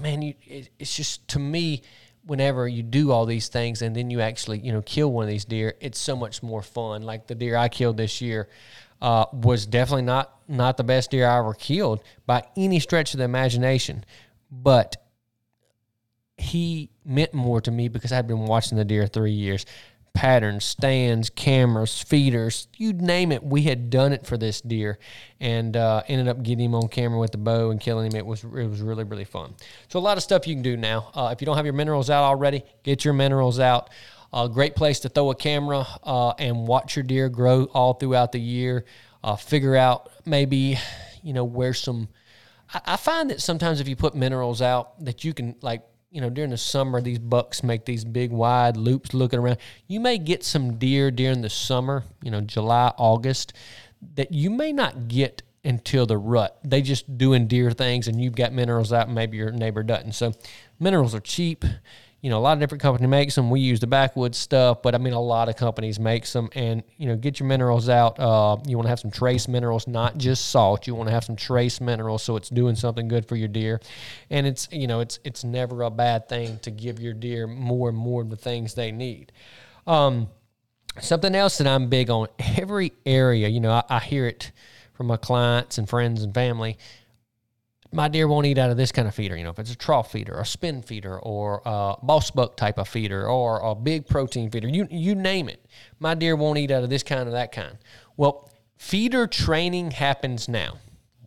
man, 0.01 0.23
you, 0.23 0.35
it, 0.43 0.71
it's 0.79 0.97
just 0.97 1.29
to 1.29 1.39
me 1.39 1.83
whenever 2.25 2.69
you 2.69 2.83
do 2.83 3.11
all 3.11 3.27
these 3.27 3.49
things 3.49 3.83
and 3.83 3.97
then 3.97 4.11
you 4.11 4.21
actually 4.21 4.59
you 4.61 4.73
know 4.73 4.83
kill 4.83 5.13
one 5.13 5.25
of 5.25 5.29
these 5.29 5.45
deer, 5.45 5.75
it's 5.81 5.99
so 5.99 6.17
much 6.17 6.43
more 6.43 6.63
fun. 6.63 7.03
Like 7.03 7.27
the 7.27 7.35
deer 7.35 7.57
I 7.57 7.69
killed 7.69 7.97
this 7.97 8.21
year 8.21 8.49
uh, 9.01 9.27
was 9.33 9.67
definitely 9.67 10.03
not 10.03 10.33
not 10.49 10.77
the 10.77 10.85
best 10.85 11.11
deer 11.11 11.27
I 11.29 11.39
ever 11.39 11.55
killed 11.55 12.03
by 12.27 12.45
any 12.57 12.81
stretch 12.81 13.15
of 13.15 13.19
the 13.19 13.25
imagination, 13.25 14.05
but 14.51 14.97
he 16.37 16.91
meant 17.05 17.35
more 17.35 17.61
to 17.61 17.71
me 17.71 17.89
because 17.89 18.13
I'd 18.13 18.27
been 18.27 18.47
watching 18.47 18.79
the 18.79 18.85
deer 18.85 19.07
three 19.07 19.33
years. 19.33 19.67
Patterns, 20.15 20.65
stands, 20.65 21.31
cameras, 21.31 22.01
feeders, 22.01 22.69
you 22.77 22.93
name 22.93 23.33
it. 23.33 23.43
We 23.43 23.63
had 23.63 23.91
done 23.91 24.13
it 24.13 24.27
for 24.27 24.37
this 24.37 24.61
deer, 24.61 24.99
and 25.41 25.77
uh, 25.77 26.03
ended 26.07 26.29
up 26.29 26.43
getting 26.43 26.67
him 26.67 26.75
on 26.75 26.89
camera 26.89 27.19
with 27.19 27.33
the 27.33 27.39
bow 27.39 27.71
and 27.71 27.81
killing 27.81 28.11
him. 28.11 28.17
It 28.17 28.27
was 28.27 28.45
it 28.45 28.51
was 28.51 28.81
really 28.81 29.05
really 29.05 29.25
fun. 29.25 29.55
So 29.89 29.99
a 29.99 30.01
lot 30.01 30.19
of 30.19 30.23
stuff 30.23 30.47
you 30.47 30.55
can 30.55 30.63
do 30.63 30.77
now. 30.77 31.11
Uh, 31.15 31.31
if 31.33 31.41
you 31.41 31.47
don't 31.47 31.57
have 31.57 31.65
your 31.65 31.73
minerals 31.73 32.11
out 32.11 32.25
already, 32.25 32.63
get 32.83 33.05
your 33.05 33.15
minerals 33.15 33.59
out. 33.59 33.91
A 34.35 34.49
great 34.49 34.77
place 34.77 35.01
to 35.01 35.09
throw 35.09 35.31
a 35.31 35.35
camera 35.35 35.87
uh, 36.03 36.31
and 36.39 36.67
watch 36.67 36.97
your 36.97 37.03
deer 37.03 37.29
grow 37.29 37.65
all 37.75 37.95
throughout 37.95 38.33
the 38.33 38.41
year. 38.41 38.85
Uh, 39.25 39.37
figure 39.37 39.77
out 39.77 40.11
maybe 40.25 40.79
you 41.23 41.33
know 41.33 41.45
where 41.45 41.75
some. 41.75 42.09
I, 42.73 42.81
I 42.87 42.97
find 42.97 43.31
that 43.31 43.41
sometimes 43.41 43.81
if 43.81 43.89
you 43.89 43.97
put 43.97 44.15
minerals 44.15 44.61
out, 44.63 45.03
that 45.05 45.25
you 45.25 45.35
can 45.35 45.57
like 45.63 45.83
you 46.13 46.21
know, 46.21 46.29
during 46.29 46.51
the 46.51 46.59
summer, 46.59 47.01
these 47.01 47.19
bucks 47.19 47.63
make 47.63 47.87
these 47.87 48.05
big 48.05 48.31
wide 48.31 48.77
loops 48.77 49.15
looking 49.15 49.39
around. 49.39 49.57
You 49.89 49.99
may 49.99 50.19
get 50.19 50.45
some 50.45 50.77
deer 50.77 51.11
during 51.11 51.41
the 51.41 51.49
summer, 51.49 52.05
you 52.23 52.31
know, 52.31 52.43
July, 52.43 52.93
August, 52.99 53.55
that 54.15 54.31
you 54.31 54.51
may 54.51 54.73
not 54.73 55.09
get 55.09 55.43
until 55.65 56.05
the 56.05 56.19
rut. 56.19 56.59
They 56.65 56.83
just 56.83 57.17
doing 57.17 57.47
deer 57.47 57.71
things, 57.71 58.09
and 58.09 58.21
you've 58.21 58.35
got 58.35 58.53
minerals 58.53 58.93
out, 58.93 59.09
maybe 59.09 59.39
your 59.39 59.53
neighbor 59.53 59.83
doesn't. 59.83 60.13
So, 60.13 60.35
minerals 60.79 61.15
are 61.15 61.21
cheap 61.21 61.65
you 62.23 62.31
know, 62.31 62.39
a 62.39 62.41
lot 62.41 62.53
of 62.53 62.61
different 62.61 62.81
companies 62.81 63.09
makes 63.09 63.35
them. 63.35 63.51
We 63.51 63.59
use 63.59 63.81
the 63.81 63.89
backwoods 63.89 64.39
stuff, 64.39 64.81
but 64.81 64.95
I 64.95 64.99
mean, 64.99 65.13
a 65.13 65.21
lot 65.21 65.49
of 65.49 65.57
companies 65.57 65.99
makes 65.99 66.33
them. 66.33 66.51
And 66.55 66.85
you 66.97 67.09
know, 67.09 67.17
get 67.17 67.41
your 67.41 67.49
minerals 67.49 67.89
out. 67.89 68.19
Uh, 68.19 68.59
you 68.65 68.77
want 68.77 68.87
to 68.87 68.91
have 68.91 69.01
some 69.01 69.11
trace 69.11 69.49
minerals, 69.49 69.89
not 69.89 70.19
just 70.19 70.51
salt. 70.51 70.87
You 70.87 70.95
want 70.95 71.09
to 71.09 71.13
have 71.13 71.25
some 71.25 71.35
trace 71.35 71.81
minerals, 71.81 72.23
so 72.23 72.37
it's 72.37 72.49
doing 72.49 72.77
something 72.77 73.09
good 73.09 73.27
for 73.27 73.35
your 73.35 73.49
deer. 73.49 73.81
And 74.31 74.47
it's 74.47 74.69
you 74.71 74.87
know, 74.87 75.01
it's 75.01 75.19
it's 75.25 75.43
never 75.43 75.83
a 75.83 75.91
bad 75.91 76.29
thing 76.29 76.61
to 76.61 76.71
give 76.71 77.01
your 77.01 77.13
deer 77.13 77.49
more 77.49 77.89
and 77.89 77.99
more 77.99 78.23
of 78.23 78.31
the 78.31 78.37
things 78.37 78.75
they 78.75 78.93
need. 78.93 79.33
Um, 79.89 80.29
something 81.01 81.35
else 81.35 81.59
that 81.59 81.67
I'm 81.67 81.89
big 81.89 82.09
on. 82.09 82.29
Every 82.57 82.93
area, 83.05 83.49
you 83.49 83.59
know, 83.59 83.73
I, 83.73 83.83
I 83.89 83.99
hear 83.99 84.29
it 84.29 84.53
from 84.93 85.09
my 85.09 85.17
clients 85.17 85.77
and 85.77 85.89
friends 85.89 86.23
and 86.23 86.33
family 86.33 86.79
my 87.93 88.09
deer 88.09 88.27
won't 88.27 88.47
eat 88.47 88.59
out 88.59 88.71
of 88.71 88.77
this 88.77 88.91
kind 88.91 89.07
of 89.07 89.15
feeder. 89.15 89.37
You 89.37 89.45
know, 89.45 89.51
if 89.51 89.59
it's 89.59 89.73
a 89.73 89.77
trough 89.77 90.13
feeder, 90.13 90.35
a 90.35 90.47
spin 90.47 90.83
feeder, 90.83 91.19
or 91.19 91.63
a 91.65 91.95
boss 92.03 92.31
buck 92.31 92.57
type 92.57 92.79
of 92.79 92.89
feeder, 92.89 93.27
or 93.29 93.61
a 93.61 93.75
big 93.75 94.07
protein 94.07 94.51
feeder, 94.51 94.69
you 94.69 94.89
you 94.91 95.15
name 95.15 95.49
it. 95.49 95.65
My 95.99 96.15
deer 96.15 96.35
won't 96.35 96.59
eat 96.59 96.71
out 96.71 96.83
of 96.83 96.91
this 96.91 97.03
kind 97.03 97.29
or 97.29 97.33
that 97.33 97.53
kind. 97.53 97.79
Well, 98.17 98.51
feeder 98.77 99.27
training 99.27 99.93
happens 99.93 100.49
now. 100.49 100.79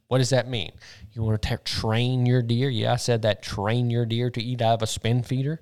What 0.07 0.19
does 0.19 0.29
that 0.29 0.47
mean? 0.47 0.71
You 1.13 1.23
want 1.23 1.41
to 1.41 1.57
train 1.57 2.25
your 2.25 2.41
deer? 2.41 2.69
Yeah, 2.69 2.93
I 2.93 2.97
said 2.97 3.21
that. 3.23 3.41
Train 3.41 3.89
your 3.89 4.05
deer 4.05 4.29
to 4.29 4.41
eat 4.41 4.61
out 4.61 4.75
of 4.75 4.81
a 4.81 4.87
spin 4.87 5.23
feeder 5.23 5.61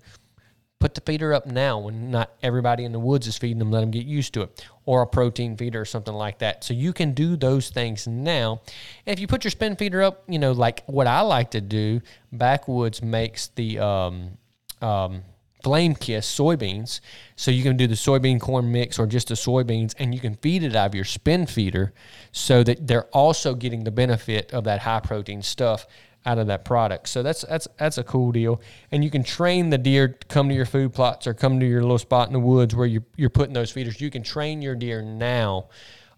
put 0.84 0.96
the 0.96 1.02
feeder 1.02 1.34
up 1.34 1.46
now 1.46 1.80
when 1.80 2.12
not 2.12 2.34
everybody 2.44 2.84
in 2.84 2.92
the 2.92 3.00
woods 3.00 3.26
is 3.26 3.38
feeding 3.38 3.58
them. 3.58 3.72
Let 3.72 3.80
them 3.80 3.90
get 3.90 4.06
used 4.06 4.34
to 4.34 4.42
it, 4.42 4.68
or 4.86 5.02
a 5.02 5.08
protein 5.08 5.56
feeder 5.56 5.80
or 5.80 5.86
something 5.86 6.14
like 6.14 6.40
that. 6.40 6.66
So 6.66 6.74
you 6.74 6.92
can 6.92 7.14
do 7.14 7.38
those 7.38 7.70
things 7.70 8.06
now. 8.06 8.62
And 9.06 9.14
if 9.14 9.22
you 9.22 9.26
put 9.26 9.46
your 9.46 9.52
spin 9.52 9.78
feeder 9.78 10.04
up, 10.04 10.26
you 10.28 10.40
know, 10.40 10.52
like 10.52 10.84
what 10.86 11.08
I 11.08 11.22
like 11.22 11.52
to 11.52 11.62
do, 11.62 12.02
Backwoods 12.34 13.02
makes 13.02 13.48
the 13.48 13.80
um, 13.80 14.38
um, 14.82 15.22
flame 15.64 15.96
kiss 15.96 16.28
soybeans. 16.28 17.00
So 17.38 17.50
you 17.50 17.64
can 17.64 17.78
do 17.78 17.88
the 17.88 17.96
soybean 17.96 18.42
corn 18.42 18.70
mix 18.70 19.00
or 19.00 19.08
just 19.08 19.30
the 19.30 19.36
soybeans, 19.36 19.96
and 20.00 20.14
you 20.14 20.20
can 20.20 20.36
feed 20.36 20.64
it 20.64 20.76
out 20.76 20.88
of 20.88 20.96
your 20.96 21.06
spin 21.06 21.46
feeder 21.46 21.94
so 22.34 22.62
that 22.62 22.88
they're 22.88 23.08
also 23.14 23.56
getting 23.56 23.86
the 23.86 23.92
benefit 23.92 24.52
of 24.52 24.66
that 24.66 24.82
high 24.82 25.00
protein 25.00 25.44
stuff 25.44 25.88
out 26.26 26.38
of 26.38 26.48
that 26.48 26.66
product. 26.66 27.10
So 27.10 27.24
that's 27.24 27.42
that's 27.42 27.68
that's 27.78 27.98
a 27.98 28.04
cool 28.04 28.32
deal. 28.32 28.62
And 28.92 29.04
you 29.04 29.10
can 29.10 29.24
train 29.24 29.70
the 29.70 29.78
deer 29.78 30.10
to 30.10 30.28
come 30.28 30.50
to 30.50 30.56
your 30.56 30.66
food 30.66 30.94
plots 30.94 31.28
or 31.28 31.34
come 31.34 31.60
to 31.60 31.66
your 31.66 31.82
little 31.82 32.00
spot 32.00 32.28
in 32.28 32.34
the 32.34 32.40
woods 32.40 32.76
where 32.76 32.88
you're 32.88 33.06
you're 33.16 33.30
putting 33.30 33.54
those 33.54 33.72
feeders. 33.72 34.00
You 34.00 34.10
can 34.10 34.24
train 34.24 34.62
your 34.62 34.76
deer 34.76 35.02
now 35.02 35.70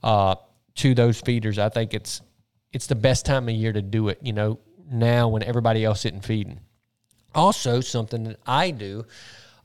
uh, 0.04 0.36
to 0.76 0.94
those 0.94 1.20
feeders. 1.20 1.58
I 1.60 1.70
think 1.70 1.94
it's 1.94 2.22
it's 2.72 2.88
the 2.88 2.96
best 2.96 3.26
time 3.26 3.50
of 3.50 3.56
year 3.56 3.74
to 3.74 3.82
do 3.82 4.10
it. 4.10 4.20
You 4.22 4.34
know, 4.34 4.60
now 4.92 5.28
when 5.28 5.44
everybody 5.44 5.84
else 5.84 6.06
isn't 6.06 6.26
feeding. 6.26 6.60
Also, 7.34 7.82
something 7.82 8.24
that 8.24 8.40
I 8.46 8.72
do 8.72 9.06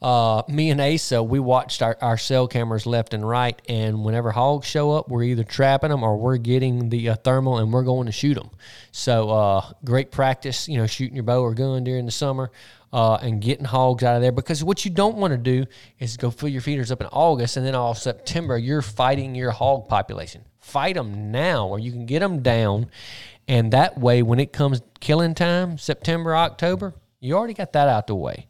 uh, 0.03 0.43
me 0.49 0.71
and 0.71 0.81
Asa, 0.81 1.23
we 1.23 1.39
watched 1.39 1.83
our, 1.83 1.97
our 2.01 2.17
cell 2.17 2.49
cameras 2.49 2.87
left 2.87 3.13
and 3.13 3.27
right, 3.29 3.61
and 3.69 4.03
whenever 4.03 4.31
hogs 4.31 4.67
show 4.67 4.93
up, 4.93 5.09
we're 5.09 5.25
either 5.25 5.45
trapping 5.45 5.91
them 5.91 6.03
or 6.03 6.17
we're 6.17 6.39
getting 6.39 6.89
the 6.89 7.11
uh, 7.11 7.15
thermal 7.17 7.59
and 7.59 7.71
we're 7.71 7.83
going 7.83 8.07
to 8.07 8.13
shoot 8.13 8.35
them. 8.35 8.51
So 8.93 9.29
uh, 9.29 9.73
great 9.85 10.11
practice, 10.11 10.69
you 10.69 10.79
know, 10.79 10.87
shooting 10.87 11.15
your 11.15 11.25
bow 11.25 11.43
or 11.43 11.53
gun 11.55 11.85
during 11.85 12.07
the 12.07 12.13
summer. 12.13 12.51
Uh, 12.93 13.15
and 13.23 13.41
getting 13.41 13.65
hogs 13.65 14.03
out 14.03 14.17
of 14.17 14.21
there 14.21 14.33
because 14.33 14.65
what 14.65 14.85
you 14.85 14.91
don't 14.91 15.17
want 15.17 15.31
to 15.31 15.39
do 15.39 15.65
is 16.01 16.17
go 16.17 16.29
fill 16.29 16.49
your 16.49 16.61
feeders 16.61 16.91
up 16.91 17.01
in 17.01 17.07
August 17.13 17.57
and 17.57 17.65
then 17.65 17.73
all 17.73 17.95
September 17.95 18.59
you're 18.59 18.83
fighting 18.83 19.33
your 19.33 19.53
hog 19.53 19.87
population. 19.87 20.43
Fight 20.59 20.97
them 20.97 21.31
now, 21.31 21.69
or 21.69 21.79
you 21.79 21.93
can 21.93 22.05
get 22.05 22.19
them 22.19 22.43
down, 22.43 22.91
and 23.47 23.73
that 23.73 23.97
way 23.97 24.25
when 24.25 24.41
it 24.41 24.53
comes 24.53 24.83
killing 24.99 25.37
time, 25.37 25.79
September, 25.79 26.35
October, 26.35 26.95
you 27.21 27.37
already 27.37 27.55
got 27.55 27.73
that 27.75 27.87
out 27.87 28.09
the 28.09 28.17
way. 28.17 28.49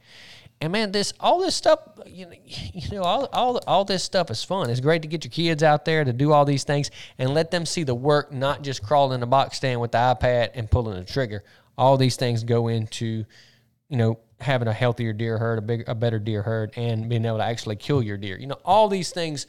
And 0.63 0.73
man, 0.73 0.93
this 0.93 1.15
all 1.19 1.41
this 1.41 1.55
stuff, 1.55 1.79
you 2.07 2.27
know, 2.27 2.33
you 2.45 2.97
know, 2.97 3.03
all 3.03 3.29
all 3.33 3.61
all 3.67 3.85
this 3.85 4.05
stuff 4.05 4.31
is 4.31 4.45
fun. 4.45 4.69
It's 4.69 4.81
great 4.81 5.03
to 5.03 5.09
get 5.09 5.25
your 5.25 5.31
kids 5.31 5.63
out 5.63 5.85
there 5.85 6.05
to 6.05 6.13
do 6.13 6.33
all 6.33 6.45
these 6.45 6.65
things 6.65 6.91
and 7.19 7.33
let 7.33 7.51
them 7.51 7.65
see 7.65 7.83
the 7.83 7.95
work, 7.95 8.31
not 8.31 8.63
just 8.63 8.83
crawling 8.83 9.15
in 9.15 9.21
the 9.21 9.27
box 9.27 9.57
stand 9.57 9.81
with 9.81 9.93
the 9.93 9.99
iPad 9.99 10.51
and 10.55 10.71
pulling 10.71 10.99
the 10.99 11.11
trigger. 11.11 11.45
All 11.79 11.97
these 11.97 12.17
things 12.17 12.45
go 12.45 12.69
into, 12.69 13.25
you 13.89 13.97
know, 13.97 14.19
having 14.39 14.69
a 14.69 14.73
healthier 14.73 15.15
deer 15.15 15.39
herd, 15.39 15.59
a 15.59 15.63
big, 15.63 15.89
a 15.89 15.95
better 15.95 16.19
deer 16.19 16.43
herd, 16.43 16.73
and 16.77 17.09
being 17.09 17.25
able 17.25 17.39
to 17.39 17.45
actually 17.45 17.77
kill 17.77 18.03
your 18.03 18.19
deer. 18.19 18.39
You 18.39 18.49
know, 18.49 18.59
all 18.63 18.89
these 18.89 19.11
things 19.11 19.47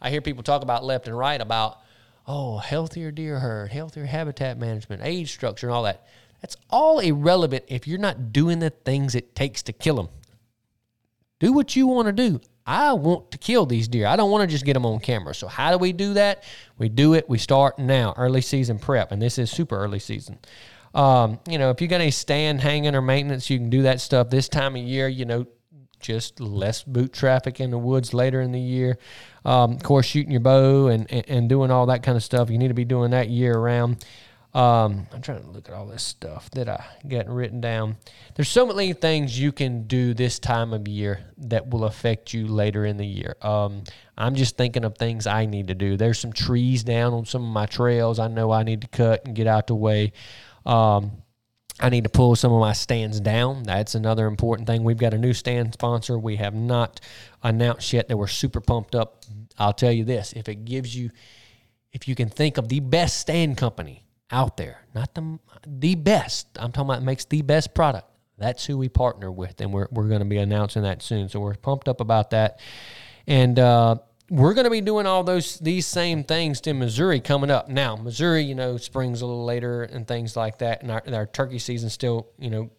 I 0.00 0.10
hear 0.10 0.20
people 0.20 0.42
talk 0.42 0.62
about 0.62 0.84
left 0.84 1.08
and 1.08 1.16
right 1.16 1.40
about, 1.40 1.78
oh, 2.26 2.58
healthier 2.58 3.10
deer 3.10 3.40
herd, 3.40 3.72
healthier 3.72 4.04
habitat 4.04 4.58
management, 4.58 5.02
age 5.04 5.32
structure, 5.32 5.66
and 5.66 5.74
all 5.74 5.84
that. 5.84 6.06
That's 6.40 6.56
all 6.70 6.98
irrelevant 6.98 7.64
if 7.68 7.86
you're 7.86 7.98
not 7.98 8.32
doing 8.32 8.58
the 8.58 8.70
things 8.70 9.14
it 9.14 9.34
takes 9.34 9.62
to 9.64 9.72
kill 9.72 9.96
them. 9.96 10.08
Do 11.42 11.52
what 11.52 11.74
you 11.74 11.88
want 11.88 12.06
to 12.06 12.12
do. 12.12 12.40
I 12.64 12.92
want 12.92 13.32
to 13.32 13.38
kill 13.38 13.66
these 13.66 13.88
deer. 13.88 14.06
I 14.06 14.14
don't 14.14 14.30
want 14.30 14.42
to 14.42 14.46
just 14.46 14.64
get 14.64 14.74
them 14.74 14.86
on 14.86 15.00
camera. 15.00 15.34
So 15.34 15.48
how 15.48 15.72
do 15.72 15.78
we 15.78 15.92
do 15.92 16.14
that? 16.14 16.44
We 16.78 16.88
do 16.88 17.14
it. 17.14 17.28
We 17.28 17.38
start 17.38 17.80
now, 17.80 18.14
early 18.16 18.42
season 18.42 18.78
prep, 18.78 19.10
and 19.10 19.20
this 19.20 19.38
is 19.38 19.50
super 19.50 19.76
early 19.76 19.98
season. 19.98 20.38
Um, 20.94 21.40
you 21.48 21.58
know, 21.58 21.70
if 21.70 21.80
you 21.80 21.88
got 21.88 22.00
any 22.00 22.12
stand 22.12 22.60
hanging 22.60 22.94
or 22.94 23.02
maintenance, 23.02 23.50
you 23.50 23.58
can 23.58 23.70
do 23.70 23.82
that 23.82 24.00
stuff 24.00 24.30
this 24.30 24.48
time 24.48 24.76
of 24.76 24.82
year. 24.82 25.08
You 25.08 25.24
know, 25.24 25.46
just 25.98 26.38
less 26.38 26.84
boot 26.84 27.12
traffic 27.12 27.58
in 27.58 27.72
the 27.72 27.78
woods 27.78 28.14
later 28.14 28.40
in 28.40 28.52
the 28.52 28.60
year. 28.60 28.96
Um, 29.44 29.72
of 29.72 29.82
course, 29.82 30.06
shooting 30.06 30.30
your 30.30 30.42
bow 30.42 30.86
and, 30.86 31.10
and, 31.10 31.28
and 31.28 31.48
doing 31.48 31.72
all 31.72 31.86
that 31.86 32.04
kind 32.04 32.16
of 32.16 32.22
stuff. 32.22 32.50
You 32.50 32.58
need 32.58 32.68
to 32.68 32.74
be 32.74 32.84
doing 32.84 33.10
that 33.10 33.30
year 33.30 33.58
round. 33.58 34.04
Um, 34.54 35.06
I'm 35.14 35.22
trying 35.22 35.42
to 35.42 35.48
look 35.48 35.68
at 35.70 35.74
all 35.74 35.86
this 35.86 36.02
stuff 36.02 36.50
that 36.50 36.68
I 36.68 36.84
got 37.08 37.26
written 37.28 37.62
down. 37.62 37.96
There's 38.34 38.50
so 38.50 38.66
many 38.66 38.92
things 38.92 39.38
you 39.38 39.50
can 39.50 39.86
do 39.86 40.12
this 40.12 40.38
time 40.38 40.74
of 40.74 40.86
year 40.86 41.24
that 41.38 41.70
will 41.70 41.84
affect 41.84 42.34
you 42.34 42.46
later 42.46 42.84
in 42.84 42.98
the 42.98 43.06
year. 43.06 43.36
Um, 43.40 43.84
I'm 44.18 44.34
just 44.34 44.58
thinking 44.58 44.84
of 44.84 44.98
things 44.98 45.26
I 45.26 45.46
need 45.46 45.68
to 45.68 45.74
do. 45.74 45.96
There's 45.96 46.18
some 46.18 46.34
trees 46.34 46.84
down 46.84 47.14
on 47.14 47.24
some 47.24 47.42
of 47.42 47.48
my 47.48 47.64
trails 47.64 48.18
I 48.18 48.28
know 48.28 48.50
I 48.50 48.62
need 48.62 48.82
to 48.82 48.88
cut 48.88 49.24
and 49.24 49.34
get 49.34 49.46
out 49.46 49.68
the 49.68 49.74
way. 49.74 50.12
Um, 50.66 51.12
I 51.80 51.88
need 51.88 52.04
to 52.04 52.10
pull 52.10 52.36
some 52.36 52.52
of 52.52 52.60
my 52.60 52.74
stands 52.74 53.20
down. 53.20 53.62
That's 53.62 53.94
another 53.94 54.26
important 54.26 54.68
thing. 54.68 54.84
We've 54.84 54.98
got 54.98 55.14
a 55.14 55.18
new 55.18 55.32
stand 55.32 55.72
sponsor. 55.72 56.18
We 56.18 56.36
have 56.36 56.54
not 56.54 57.00
announced 57.42 57.90
yet 57.94 58.08
that 58.08 58.18
we're 58.18 58.26
super 58.26 58.60
pumped 58.60 58.94
up. 58.94 59.24
I'll 59.58 59.72
tell 59.72 59.92
you 59.92 60.04
this 60.04 60.34
if 60.34 60.46
it 60.50 60.66
gives 60.66 60.94
you, 60.94 61.10
if 61.90 62.06
you 62.06 62.14
can 62.14 62.28
think 62.28 62.58
of 62.58 62.68
the 62.68 62.80
best 62.80 63.18
stand 63.18 63.56
company 63.56 64.04
out 64.30 64.56
there, 64.56 64.82
not 64.94 65.14
the 65.14 65.38
the 65.66 65.94
best. 65.94 66.48
I'm 66.58 66.72
talking 66.72 66.90
about 66.90 67.02
makes 67.02 67.24
the 67.24 67.42
best 67.42 67.74
product. 67.74 68.08
That's 68.38 68.64
who 68.66 68.76
we 68.78 68.88
partner 68.88 69.30
with, 69.30 69.60
and 69.60 69.72
we're 69.72 69.88
we're 69.90 70.08
going 70.08 70.20
to 70.20 70.26
be 70.26 70.38
announcing 70.38 70.82
that 70.82 71.02
soon. 71.02 71.28
So 71.28 71.40
we're 71.40 71.54
pumped 71.54 71.88
up 71.88 72.00
about 72.00 72.30
that, 72.30 72.60
and 73.26 73.58
uh, 73.58 73.96
we're 74.30 74.54
going 74.54 74.64
to 74.64 74.70
be 74.70 74.80
doing 74.80 75.06
all 75.06 75.22
those 75.22 75.58
these 75.58 75.86
same 75.86 76.24
things 76.24 76.60
to 76.62 76.72
Missouri 76.72 77.20
coming 77.20 77.50
up. 77.50 77.68
Now, 77.68 77.96
Missouri, 77.96 78.42
you 78.42 78.54
know, 78.54 78.78
spring's 78.78 79.20
a 79.20 79.26
little 79.26 79.44
later 79.44 79.82
and 79.82 80.08
things 80.08 80.36
like 80.36 80.58
that, 80.58 80.82
and 80.82 80.90
our, 80.90 81.02
our 81.12 81.26
turkey 81.26 81.58
season 81.58 81.90
still, 81.90 82.28
you 82.38 82.50
know, 82.50 82.70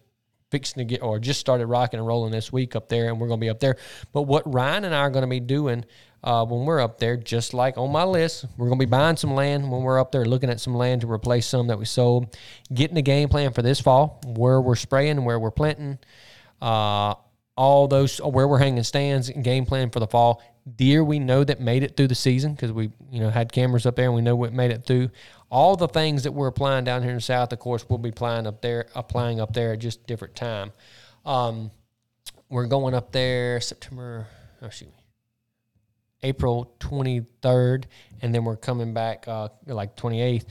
fixing 0.50 0.80
to 0.80 0.84
get 0.84 1.02
or 1.02 1.18
just 1.18 1.40
started 1.40 1.66
rocking 1.66 1.98
and 1.98 2.06
rolling 2.06 2.32
this 2.32 2.52
week 2.52 2.74
up 2.76 2.88
there, 2.88 3.08
and 3.08 3.20
we're 3.20 3.28
going 3.28 3.38
to 3.40 3.44
be 3.44 3.50
up 3.50 3.60
there. 3.60 3.76
But 4.12 4.22
what 4.22 4.52
Ryan 4.52 4.84
and 4.84 4.94
I 4.94 4.98
are 4.98 5.10
going 5.10 5.22
to 5.22 5.28
be 5.28 5.40
doing 5.40 5.84
uh, 6.24 6.44
when 6.44 6.64
we're 6.64 6.80
up 6.80 6.98
there, 6.98 7.18
just 7.18 7.52
like 7.52 7.76
on 7.76 7.92
my 7.92 8.02
list. 8.02 8.46
We're 8.56 8.66
going 8.66 8.78
to 8.78 8.86
be 8.86 8.90
buying 8.90 9.16
some 9.16 9.34
land 9.34 9.70
when 9.70 9.82
we're 9.82 10.00
up 10.00 10.10
there, 10.10 10.24
looking 10.24 10.48
at 10.48 10.58
some 10.58 10.74
land 10.74 11.02
to 11.02 11.10
replace 11.10 11.46
some 11.46 11.66
that 11.66 11.78
we 11.78 11.84
sold, 11.84 12.34
getting 12.72 12.96
a 12.96 13.02
game 13.02 13.28
plan 13.28 13.52
for 13.52 13.60
this 13.60 13.78
fall, 13.78 14.20
where 14.24 14.60
we're 14.60 14.74
spraying, 14.74 15.22
where 15.24 15.38
we're 15.38 15.50
planting, 15.50 15.98
uh, 16.62 17.14
all 17.56 17.86
those 17.86 18.18
where 18.18 18.48
we're 18.48 18.58
hanging 18.58 18.82
stands 18.82 19.28
and 19.28 19.44
game 19.44 19.66
plan 19.66 19.90
for 19.90 20.00
the 20.00 20.06
fall. 20.06 20.42
Deer 20.76 21.04
we 21.04 21.18
know 21.18 21.44
that 21.44 21.60
made 21.60 21.82
it 21.82 21.94
through 21.94 22.08
the 22.08 22.14
season 22.14 22.54
because 22.54 22.72
we 22.72 22.90
you 23.12 23.20
know 23.20 23.28
had 23.28 23.52
cameras 23.52 23.84
up 23.84 23.96
there 23.96 24.06
and 24.06 24.14
we 24.14 24.22
know 24.22 24.34
what 24.34 24.54
made 24.54 24.70
it 24.70 24.86
through. 24.86 25.10
All 25.50 25.76
the 25.76 25.86
things 25.86 26.22
that 26.22 26.32
we're 26.32 26.46
applying 26.46 26.84
down 26.84 27.02
here 27.02 27.10
in 27.10 27.18
the 27.18 27.22
south, 27.22 27.52
of 27.52 27.58
course, 27.58 27.84
we'll 27.86 27.98
be 27.98 28.08
applying 28.08 28.46
up 28.46 28.62
there, 28.62 28.86
applying 28.94 29.40
up 29.40 29.52
there 29.52 29.74
at 29.74 29.78
just 29.78 30.06
different 30.06 30.34
time. 30.34 30.72
Um, 31.26 31.70
we're 32.48 32.66
going 32.66 32.94
up 32.94 33.12
there 33.12 33.60
September. 33.60 34.26
Oh, 34.62 34.70
me. 34.80 35.03
April 36.24 36.74
23rd, 36.80 37.84
and 38.22 38.34
then 38.34 38.44
we're 38.44 38.56
coming 38.56 38.92
back 38.92 39.28
uh, 39.28 39.48
like 39.66 39.96
28th. 39.96 40.46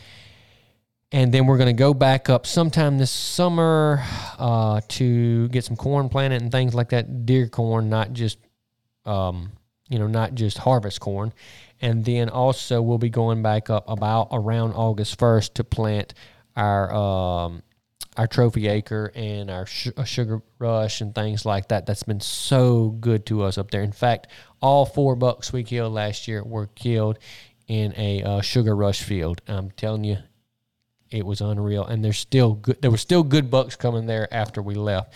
And 1.12 1.32
then 1.32 1.46
we're 1.46 1.58
going 1.58 1.76
to 1.76 1.80
go 1.80 1.94
back 1.94 2.30
up 2.30 2.48
sometime 2.48 2.98
this 2.98 3.12
summer 3.12 4.04
uh, 4.40 4.82
to 4.90 5.48
get 5.50 5.64
some 5.64 5.76
corn 5.76 6.10
planted 6.10 6.42
and 6.42 6.52
things 6.52 6.74
like 6.74 6.90
that. 6.90 7.26
Deer 7.26 7.48
corn, 7.48 7.90
not 7.90 8.14
just, 8.14 8.40
um, 9.06 9.52
you 9.90 10.00
know, 10.00 10.08
not 10.08 10.34
just 10.34 10.58
harvest 10.58 11.00
corn. 11.00 11.32
And 11.82 12.04
then 12.04 12.30
also 12.30 12.82
we'll 12.82 12.98
be 12.98 13.10
going 13.10 13.44
back 13.44 13.70
up 13.70 13.88
about 13.88 14.30
around 14.32 14.74
August 14.74 15.20
1st 15.20 15.54
to 15.56 15.64
plant 15.64 16.16
our 16.56 16.94
um, 16.94 17.62
our 18.18 18.28
trophy 18.28 18.68
acre 18.68 19.12
and 19.16 19.50
our 19.50 19.66
sh- 19.66 19.90
sugar 20.06 20.42
rush 20.60 21.02
and 21.02 21.16
things 21.16 21.46
like 21.46 21.70
that. 21.70 21.86
That's 21.86 22.04
been 22.04 22.20
so 22.20 22.90
good 22.90 23.26
to 23.28 23.44
us 23.44 23.58
up 23.58 23.72
there. 23.72 23.82
In 23.82 23.92
fact, 23.92 24.28
all 24.62 24.86
four 24.86 25.16
bucks 25.16 25.52
we 25.52 25.64
killed 25.64 25.94
last 25.94 26.28
year 26.28 26.44
were 26.44 26.68
killed 26.68 27.20
in 27.68 27.94
a 27.98 28.24
uh, 28.24 28.42
sugar 28.42 28.76
rush 28.76 29.02
field. 29.04 29.42
I'm 29.48 29.72
telling 29.72 30.04
you, 30.04 30.18
it 31.10 31.26
was 31.26 31.42
unreal, 31.42 31.86
and 31.86 32.04
there's 32.04 32.18
still 32.18 32.54
good. 32.54 32.82
There 32.82 32.92
were 32.92 32.98
still 32.98 33.24
good 33.24 33.52
bucks 33.52 33.76
coming 33.76 34.06
there 34.06 34.32
after 34.34 34.62
we 34.62 34.76
left. 34.76 35.14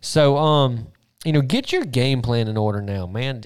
So, 0.00 0.36
um, 0.36 0.88
you 1.24 1.32
know, 1.32 1.40
get 1.40 1.72
your 1.72 1.84
game 1.84 2.22
plan 2.22 2.48
in 2.48 2.56
order 2.56 2.82
now, 2.82 3.06
man 3.06 3.42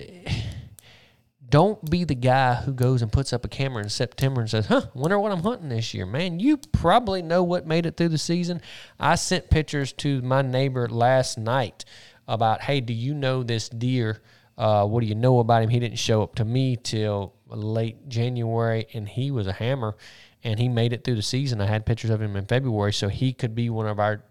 don't 1.53 1.91
be 1.91 2.03
the 2.03 2.15
guy 2.15 2.55
who 2.55 2.73
goes 2.73 3.03
and 3.03 3.13
puts 3.13 3.31
up 3.31 3.45
a 3.45 3.49
camera 3.49 3.83
in 3.83 3.91
September 3.91 4.41
and 4.41 4.49
says, 4.49 4.67
"Huh, 4.67 4.87
wonder 4.95 5.21
what 5.21 5.33
I'm 5.33 5.43
hunting 5.43 5.69
this 5.69 5.93
year." 5.93 6.07
Man, 6.07 6.41
you 6.41 6.57
probably 6.57 7.21
know 7.21 7.43
what 7.43 7.67
made 7.67 7.85
it 7.85 7.99
through 7.99 8.09
the 8.09 8.17
season. 8.17 8.63
I 8.99 9.17
sent 9.17 9.51
pictures 9.51 9.93
to 9.99 10.23
my 10.23 10.41
neighbor 10.41 10.89
last 10.89 11.37
night 11.37 11.85
about, 12.27 12.63
"Hey, 12.63 12.81
do 12.81 12.95
you 12.95 13.13
know 13.13 13.43
this 13.43 13.69
deer? 13.69 14.23
Uh, 14.57 14.87
what 14.87 15.01
do 15.01 15.07
you 15.07 15.15
know 15.15 15.41
about 15.41 15.63
him?" 15.63 15.69
He 15.69 15.79
didn't 15.79 15.99
show 15.99 16.23
up 16.23 16.37
to 16.37 16.45
me 16.47 16.75
till 16.75 17.35
late 17.47 18.09
January, 18.09 18.87
and 18.95 19.07
he 19.07 19.31
was 19.31 19.47
a 19.47 19.53
hammer, 19.53 19.95
and 20.43 20.59
he 20.59 20.71
made 20.71 20.95
it 20.95 21.05
through 21.05 21.17
the 21.17 21.23
season. 21.23 21.61
I 21.61 21.67
had 21.67 21.85
pictures 21.85 22.11
of 22.11 22.23
him 22.23 22.35
in 22.35 22.47
February, 22.47 22.95
so 22.95 23.09
he 23.09 23.35
could 23.35 23.55
be 23.55 23.69
one 23.69 23.87
of 23.87 24.01
our 24.01 24.25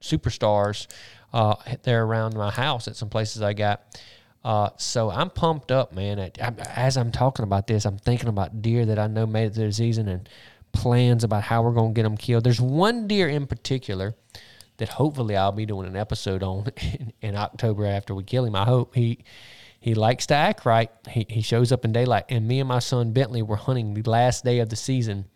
superstars 0.00 0.86
uh, 1.32 1.56
there 1.82 2.04
around 2.04 2.36
my 2.36 2.52
house 2.52 2.86
at 2.86 2.94
some 2.94 3.08
places 3.08 3.42
I 3.42 3.52
got. 3.52 4.00
Uh, 4.44 4.70
so 4.76 5.10
I'm 5.10 5.30
pumped 5.30 5.72
up, 5.72 5.92
man. 5.92 6.30
As 6.38 6.96
I'm 6.96 7.10
talking 7.10 7.42
about 7.42 7.66
this, 7.66 7.84
I'm 7.84 7.98
thinking 7.98 8.28
about 8.28 8.62
deer 8.62 8.86
that 8.86 8.98
I 8.98 9.06
know 9.06 9.26
made 9.26 9.46
it 9.46 9.54
the 9.54 9.72
season 9.72 10.08
and 10.08 10.28
plans 10.72 11.24
about 11.24 11.42
how 11.42 11.62
we're 11.62 11.72
going 11.72 11.92
to 11.92 11.98
get 11.98 12.04
them 12.04 12.16
killed. 12.16 12.44
There's 12.44 12.60
one 12.60 13.06
deer 13.08 13.28
in 13.28 13.46
particular 13.46 14.14
that 14.76 14.88
hopefully 14.88 15.36
I'll 15.36 15.52
be 15.52 15.66
doing 15.66 15.86
an 15.86 15.96
episode 15.96 16.42
on 16.42 16.68
in, 16.76 17.12
in 17.20 17.36
October 17.36 17.86
after 17.86 18.14
we 18.14 18.24
kill 18.24 18.44
him. 18.44 18.54
I 18.54 18.64
hope 18.64 18.94
he 18.94 19.24
he 19.80 19.94
likes 19.94 20.26
to 20.26 20.34
act 20.34 20.64
right. 20.64 20.90
He 21.08 21.26
he 21.28 21.42
shows 21.42 21.70
up 21.70 21.84
in 21.84 21.92
daylight, 21.92 22.24
and 22.28 22.48
me 22.48 22.60
and 22.60 22.68
my 22.68 22.78
son 22.78 23.12
Bentley 23.12 23.42
were 23.42 23.56
hunting 23.56 23.94
the 23.94 24.08
last 24.08 24.44
day 24.44 24.58
of 24.60 24.68
the 24.68 24.76
season. 24.76 25.26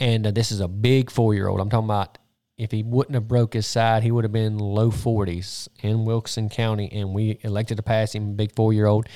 And 0.00 0.26
uh, 0.26 0.30
this 0.30 0.50
is 0.50 0.60
a 0.60 0.68
big 0.68 1.10
four 1.10 1.34
year 1.34 1.48
old. 1.48 1.60
I'm 1.60 1.68
talking 1.70 1.84
about 1.84 2.18
if 2.58 2.70
he 2.70 2.82
wouldn't 2.82 3.14
have 3.14 3.28
broke 3.28 3.54
his 3.54 3.66
side, 3.66 4.02
he 4.02 4.10
would 4.10 4.24
have 4.24 4.32
been 4.32 4.58
low 4.58 4.90
40s 4.90 5.68
in 5.82 6.04
Wilson 6.04 6.48
County, 6.48 6.90
and 6.92 7.14
we 7.14 7.38
elected 7.42 7.78
to 7.78 7.82
pass 7.82 8.14
him, 8.14 8.34
big 8.34 8.54
four 8.54 8.72
year 8.72 8.86
old. 8.86 9.08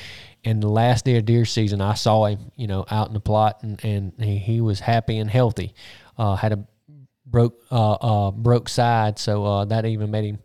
And 0.44 0.62
the 0.62 0.68
last 0.68 1.04
day 1.04 1.16
of 1.16 1.24
deer 1.24 1.44
season, 1.44 1.80
I 1.80 1.94
saw 1.94 2.26
him, 2.26 2.50
you 2.56 2.66
know, 2.66 2.84
out 2.90 3.08
in 3.08 3.14
the 3.14 3.20
plot, 3.20 3.62
and, 3.62 3.82
and 3.84 4.12
he, 4.18 4.38
he 4.38 4.60
was 4.60 4.80
happy 4.80 5.18
and 5.18 5.30
healthy. 5.30 5.74
Uh, 6.16 6.36
had 6.36 6.52
a 6.52 6.64
broke 7.26 7.62
uh, 7.70 7.92
uh, 7.92 8.30
broke 8.30 8.68
side, 8.68 9.18
so 9.18 9.44
uh, 9.44 9.64
that 9.66 9.84
even 9.84 10.10
made 10.10 10.24
him 10.24 10.38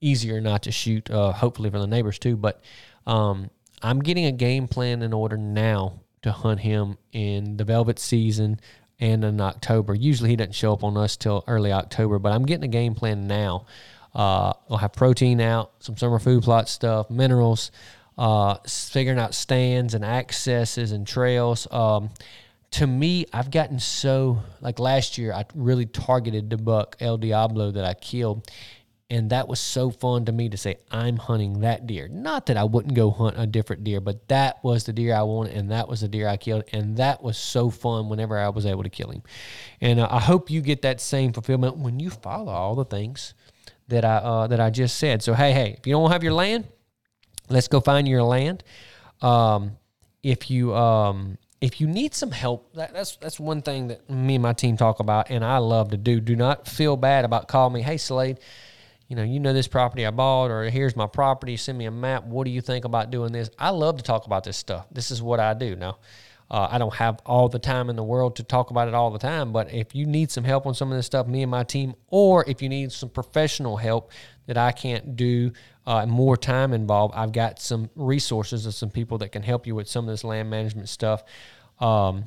easier 0.00 0.40
not 0.40 0.62
to 0.62 0.72
shoot. 0.72 1.10
Uh, 1.10 1.32
hopefully 1.32 1.70
for 1.70 1.78
the 1.78 1.86
neighbors 1.86 2.18
too. 2.18 2.36
But 2.36 2.62
um, 3.06 3.50
I'm 3.82 4.00
getting 4.00 4.26
a 4.26 4.32
game 4.32 4.68
plan 4.68 5.02
in 5.02 5.12
order 5.12 5.36
now 5.36 6.00
to 6.22 6.32
hunt 6.32 6.60
him 6.60 6.98
in 7.12 7.56
the 7.56 7.64
velvet 7.64 7.98
season 7.98 8.60
and 8.98 9.24
in 9.24 9.40
October. 9.40 9.94
Usually 9.94 10.30
he 10.30 10.36
doesn't 10.36 10.54
show 10.54 10.72
up 10.72 10.84
on 10.84 10.96
us 10.96 11.16
till 11.16 11.44
early 11.46 11.72
October, 11.72 12.18
but 12.18 12.32
I'm 12.32 12.46
getting 12.46 12.64
a 12.64 12.68
game 12.68 12.94
plan 12.94 13.26
now. 13.26 13.66
Uh, 14.14 14.54
we'll 14.68 14.78
have 14.78 14.92
protein 14.94 15.40
out, 15.40 15.72
some 15.80 15.96
summer 15.96 16.18
food 16.18 16.42
plot 16.42 16.68
stuff, 16.68 17.10
minerals, 17.10 17.70
uh, 18.16 18.56
figuring 18.66 19.18
out 19.18 19.34
stands 19.34 19.92
and 19.92 20.04
accesses 20.04 20.92
and 20.92 21.06
trails. 21.06 21.70
Um, 21.70 22.10
to 22.72 22.86
me, 22.86 23.26
I've 23.32 23.50
gotten 23.50 23.78
so 23.78 24.42
like 24.60 24.78
last 24.78 25.18
year, 25.18 25.32
I 25.32 25.44
really 25.54 25.86
targeted 25.86 26.50
the 26.50 26.56
buck 26.56 26.96
El 27.00 27.18
Diablo 27.18 27.70
that 27.70 27.84
I 27.84 27.94
killed, 27.94 28.50
and 29.08 29.30
that 29.30 29.46
was 29.46 29.60
so 29.60 29.90
fun 29.90 30.24
to 30.24 30.32
me 30.32 30.48
to 30.48 30.56
say, 30.56 30.78
I'm 30.90 31.16
hunting 31.16 31.60
that 31.60 31.86
deer. 31.86 32.08
Not 32.08 32.46
that 32.46 32.56
I 32.56 32.64
wouldn't 32.64 32.94
go 32.94 33.10
hunt 33.10 33.36
a 33.38 33.46
different 33.46 33.84
deer, 33.84 34.00
but 34.00 34.26
that 34.28 34.62
was 34.64 34.84
the 34.84 34.92
deer 34.92 35.14
I 35.14 35.22
wanted, 35.22 35.56
and 35.56 35.70
that 35.70 35.86
was 35.86 36.00
the 36.00 36.08
deer 36.08 36.26
I 36.26 36.36
killed. 36.36 36.64
And 36.72 36.96
that 36.96 37.22
was 37.22 37.38
so 37.38 37.70
fun 37.70 38.08
whenever 38.08 38.36
I 38.36 38.48
was 38.48 38.66
able 38.66 38.82
to 38.82 38.88
kill 38.88 39.10
him. 39.10 39.22
And 39.80 40.00
uh, 40.00 40.08
I 40.10 40.18
hope 40.18 40.50
you 40.50 40.60
get 40.60 40.82
that 40.82 41.00
same 41.00 41.32
fulfillment 41.32 41.76
when 41.76 42.00
you 42.00 42.10
follow 42.10 42.50
all 42.50 42.74
the 42.74 42.84
things 42.84 43.34
that 43.88 44.04
I, 44.04 44.16
uh, 44.16 44.46
that 44.48 44.58
I 44.58 44.70
just 44.70 44.96
said. 44.96 45.22
So, 45.22 45.34
hey, 45.34 45.52
hey, 45.52 45.76
if 45.78 45.86
you 45.86 45.92
don't 45.92 46.10
have 46.10 46.24
your 46.24 46.32
land, 46.32 46.66
let's 47.48 47.68
go 47.68 47.78
find 47.78 48.08
your 48.08 48.24
land. 48.24 48.64
Um, 49.22 49.76
if 50.24 50.50
you, 50.50 50.74
um, 50.74 51.38
if 51.60 51.80
you 51.80 51.86
need 51.86 52.12
some 52.12 52.32
help, 52.32 52.74
that, 52.74 52.92
that's 52.92 53.16
that's 53.16 53.40
one 53.40 53.62
thing 53.62 53.88
that 53.88 54.10
me 54.10 54.34
and 54.34 54.42
my 54.42 54.52
team 54.52 54.76
talk 54.76 55.00
about, 55.00 55.30
and 55.30 55.44
I 55.44 55.58
love 55.58 55.90
to 55.90 55.96
do. 55.96 56.20
Do 56.20 56.36
not 56.36 56.68
feel 56.68 56.96
bad 56.96 57.24
about 57.24 57.48
calling 57.48 57.72
me. 57.72 57.82
Hey, 57.82 57.96
Slade, 57.96 58.40
you 59.08 59.16
know, 59.16 59.22
you 59.22 59.38
know 59.38 59.52
this 59.52 59.68
property 59.68 60.04
I 60.04 60.10
bought, 60.10 60.50
or 60.50 60.64
here's 60.64 60.96
my 60.96 61.06
property. 61.06 61.56
Send 61.56 61.78
me 61.78 61.86
a 61.86 61.90
map. 61.90 62.24
What 62.24 62.44
do 62.44 62.50
you 62.50 62.60
think 62.60 62.84
about 62.84 63.10
doing 63.10 63.32
this? 63.32 63.50
I 63.58 63.70
love 63.70 63.98
to 63.98 64.02
talk 64.02 64.26
about 64.26 64.44
this 64.44 64.56
stuff. 64.56 64.86
This 64.90 65.10
is 65.10 65.22
what 65.22 65.38
I 65.38 65.54
do. 65.54 65.76
Now, 65.76 65.98
uh, 66.50 66.68
I 66.70 66.78
don't 66.78 66.94
have 66.94 67.20
all 67.26 67.48
the 67.48 67.58
time 67.58 67.90
in 67.90 67.96
the 67.96 68.04
world 68.04 68.36
to 68.36 68.42
talk 68.42 68.70
about 68.70 68.88
it 68.88 68.94
all 68.94 69.10
the 69.10 69.18
time, 69.18 69.52
but 69.52 69.72
if 69.72 69.94
you 69.94 70.06
need 70.06 70.30
some 70.30 70.44
help 70.44 70.66
on 70.66 70.74
some 70.74 70.90
of 70.90 70.96
this 70.96 71.06
stuff, 71.06 71.26
me 71.26 71.42
and 71.42 71.50
my 71.50 71.64
team, 71.64 71.94
or 72.08 72.44
if 72.48 72.62
you 72.62 72.68
need 72.68 72.92
some 72.92 73.08
professional 73.08 73.76
help 73.76 74.12
that 74.46 74.56
I 74.56 74.70
can't 74.72 75.16
do, 75.16 75.52
uh, 75.86 76.06
more 76.06 76.36
time 76.36 76.72
involved, 76.72 77.14
I've 77.16 77.32
got 77.32 77.60
some 77.60 77.90
resources 77.96 78.66
of 78.66 78.74
some 78.74 78.90
people 78.90 79.18
that 79.18 79.30
can 79.30 79.42
help 79.42 79.66
you 79.66 79.74
with 79.74 79.88
some 79.88 80.08
of 80.08 80.12
this 80.12 80.24
land 80.24 80.48
management 80.48 80.88
stuff. 80.88 81.24
Um, 81.80 82.24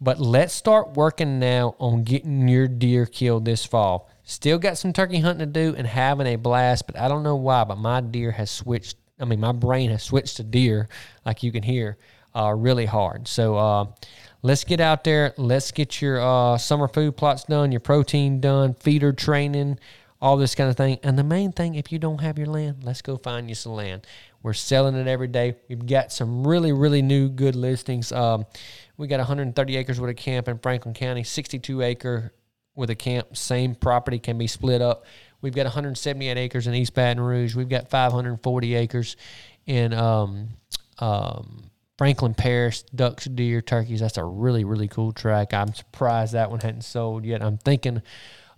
but 0.00 0.18
let's 0.18 0.54
start 0.54 0.94
working 0.96 1.38
now 1.38 1.74
on 1.78 2.04
getting 2.04 2.48
your 2.48 2.66
deer 2.66 3.06
killed 3.06 3.44
this 3.44 3.64
fall. 3.66 4.08
Still 4.24 4.58
got 4.58 4.78
some 4.78 4.92
turkey 4.92 5.18
hunting 5.20 5.46
to 5.46 5.52
do 5.52 5.74
and 5.76 5.86
having 5.86 6.26
a 6.26 6.36
blast, 6.36 6.86
but 6.86 6.98
I 6.98 7.08
don't 7.08 7.22
know 7.22 7.36
why, 7.36 7.64
but 7.64 7.76
my 7.76 8.00
deer 8.00 8.30
has 8.30 8.50
switched. 8.50 8.96
I 9.18 9.26
mean, 9.26 9.40
my 9.40 9.52
brain 9.52 9.90
has 9.90 10.02
switched 10.02 10.38
to 10.38 10.42
deer, 10.42 10.88
like 11.26 11.42
you 11.42 11.52
can 11.52 11.62
hear, 11.62 11.98
uh, 12.34 12.54
really 12.56 12.86
hard. 12.86 13.28
So 13.28 13.56
uh, 13.56 13.86
let's 14.42 14.64
get 14.64 14.80
out 14.80 15.04
there. 15.04 15.34
Let's 15.36 15.70
get 15.72 16.00
your 16.00 16.20
uh, 16.20 16.56
summer 16.56 16.88
food 16.88 17.16
plots 17.16 17.44
done, 17.44 17.70
your 17.70 17.80
protein 17.80 18.40
done, 18.40 18.74
feeder 18.74 19.12
training, 19.12 19.78
all 20.22 20.36
this 20.36 20.54
kind 20.54 20.70
of 20.70 20.76
thing. 20.76 20.98
And 21.02 21.18
the 21.18 21.24
main 21.24 21.52
thing, 21.52 21.74
if 21.74 21.92
you 21.92 21.98
don't 21.98 22.20
have 22.20 22.38
your 22.38 22.46
land, 22.46 22.84
let's 22.84 23.02
go 23.02 23.18
find 23.18 23.48
you 23.48 23.54
some 23.54 23.72
land. 23.72 24.06
We're 24.42 24.54
selling 24.54 24.94
it 24.94 25.06
every 25.06 25.28
day. 25.28 25.56
We've 25.68 25.84
got 25.84 26.12
some 26.12 26.46
really, 26.46 26.72
really 26.72 27.02
new 27.02 27.28
good 27.28 27.56
listings. 27.56 28.10
Um, 28.10 28.46
we 29.00 29.06
got 29.06 29.16
130 29.16 29.76
acres 29.78 29.98
with 29.98 30.10
a 30.10 30.14
camp 30.14 30.46
in 30.46 30.58
Franklin 30.58 30.92
County, 30.92 31.24
62 31.24 31.80
acre 31.80 32.34
with 32.74 32.90
a 32.90 32.94
camp. 32.94 33.34
Same 33.34 33.74
property 33.74 34.18
can 34.18 34.36
be 34.36 34.46
split 34.46 34.82
up. 34.82 35.06
We've 35.40 35.54
got 35.54 35.64
178 35.64 36.36
acres 36.36 36.66
in 36.66 36.74
East 36.74 36.94
Baton 36.94 37.18
Rouge. 37.18 37.54
We've 37.54 37.68
got 37.68 37.88
540 37.88 38.74
acres 38.74 39.16
in 39.64 39.94
um, 39.94 40.50
um, 40.98 41.70
Franklin 41.96 42.34
Parish, 42.34 42.82
ducks, 42.94 43.24
deer, 43.24 43.62
turkeys. 43.62 44.00
That's 44.00 44.18
a 44.18 44.24
really, 44.24 44.64
really 44.64 44.88
cool 44.88 45.12
track. 45.12 45.54
I'm 45.54 45.72
surprised 45.72 46.34
that 46.34 46.50
one 46.50 46.60
hadn't 46.60 46.82
sold 46.82 47.24
yet. 47.24 47.42
I'm 47.42 47.56
thinking 47.56 48.02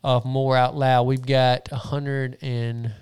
of 0.03 0.25
more 0.25 0.57
out 0.57 0.75
loud. 0.75 1.05
We've 1.05 1.25
got 1.25 1.71
100 1.71 2.39
and 2.43 2.93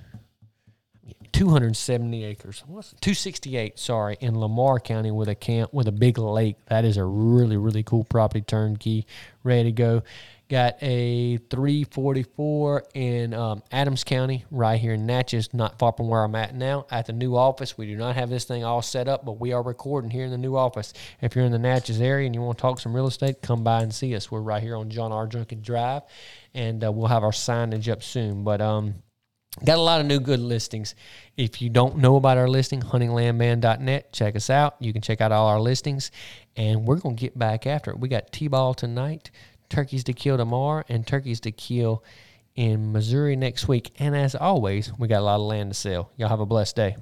270 1.32 2.24
acres. 2.24 2.62
268, 2.66 3.78
sorry, 3.78 4.16
in 4.20 4.38
Lamar 4.38 4.80
County 4.80 5.10
with 5.10 5.28
a 5.28 5.34
camp 5.34 5.72
with 5.72 5.88
a 5.88 5.92
big 5.92 6.18
lake. 6.18 6.56
That 6.66 6.84
is 6.84 6.96
a 6.96 7.04
really, 7.04 7.56
really 7.56 7.82
cool 7.82 8.04
property 8.04 8.42
turnkey, 8.42 9.06
ready 9.42 9.64
to 9.64 9.72
go. 9.72 10.02
Got 10.50 10.82
a 10.82 11.36
344 11.36 12.84
in 12.94 13.34
um, 13.34 13.62
Adams 13.70 14.02
County, 14.02 14.44
right 14.50 14.80
here 14.80 14.94
in 14.94 15.06
Natchez, 15.06 15.54
not 15.54 15.78
far 15.78 15.92
from 15.92 16.08
where 16.08 16.24
I'm 16.24 16.34
at 16.34 16.56
now. 16.56 16.86
At 16.90 17.06
the 17.06 17.12
new 17.12 17.36
office, 17.36 17.78
we 17.78 17.86
do 17.86 17.96
not 17.96 18.16
have 18.16 18.30
this 18.30 18.46
thing 18.46 18.64
all 18.64 18.82
set 18.82 19.06
up, 19.06 19.24
but 19.24 19.38
we 19.38 19.52
are 19.52 19.62
recording 19.62 20.10
here 20.10 20.24
in 20.24 20.32
the 20.32 20.38
new 20.38 20.56
office. 20.56 20.92
If 21.20 21.36
you're 21.36 21.44
in 21.44 21.52
the 21.52 21.58
Natchez 21.60 22.00
area 22.00 22.26
and 22.26 22.34
you 22.34 22.40
want 22.40 22.58
to 22.58 22.62
talk 22.62 22.80
some 22.80 22.96
real 22.96 23.06
estate, 23.06 23.42
come 23.42 23.62
by 23.62 23.82
and 23.82 23.94
see 23.94 24.16
us. 24.16 24.28
We're 24.28 24.40
right 24.40 24.60
here 24.60 24.74
on 24.74 24.90
John 24.90 25.12
R. 25.12 25.28
Junkin 25.28 25.62
Drive, 25.62 26.02
and 26.52 26.82
uh, 26.82 26.90
we'll 26.90 27.06
have 27.06 27.22
our 27.22 27.30
signage 27.30 27.88
up 27.88 28.02
soon. 28.02 28.42
But 28.42 28.60
um, 28.60 28.96
Got 29.64 29.78
a 29.78 29.82
lot 29.82 30.00
of 30.00 30.06
new 30.06 30.20
good 30.20 30.38
listings. 30.38 30.94
If 31.36 31.60
you 31.60 31.70
don't 31.70 31.98
know 31.98 32.14
about 32.14 32.38
our 32.38 32.48
listing, 32.48 32.80
huntinglandman.net, 32.80 34.12
check 34.12 34.36
us 34.36 34.48
out. 34.48 34.76
You 34.78 34.92
can 34.92 35.02
check 35.02 35.20
out 35.20 35.32
all 35.32 35.48
our 35.48 35.60
listings, 35.60 36.12
and 36.56 36.86
we're 36.86 36.98
going 36.98 37.16
to 37.16 37.20
get 37.20 37.36
back 37.36 37.66
after 37.66 37.90
it. 37.90 37.98
We 37.98 38.08
got 38.08 38.32
T 38.32 38.46
ball 38.46 38.74
tonight, 38.74 39.32
turkeys 39.68 40.04
to 40.04 40.12
kill 40.12 40.36
tomorrow, 40.36 40.84
and 40.88 41.04
turkeys 41.04 41.40
to 41.40 41.50
kill 41.50 42.04
in 42.54 42.92
Missouri 42.92 43.34
next 43.34 43.66
week. 43.66 43.90
And 43.98 44.16
as 44.16 44.36
always, 44.36 44.96
we 44.98 45.08
got 45.08 45.18
a 45.18 45.24
lot 45.24 45.40
of 45.40 45.42
land 45.42 45.72
to 45.72 45.74
sell. 45.74 46.12
Y'all 46.16 46.28
have 46.28 46.40
a 46.40 46.46
blessed 46.46 46.76
day. 46.76 46.96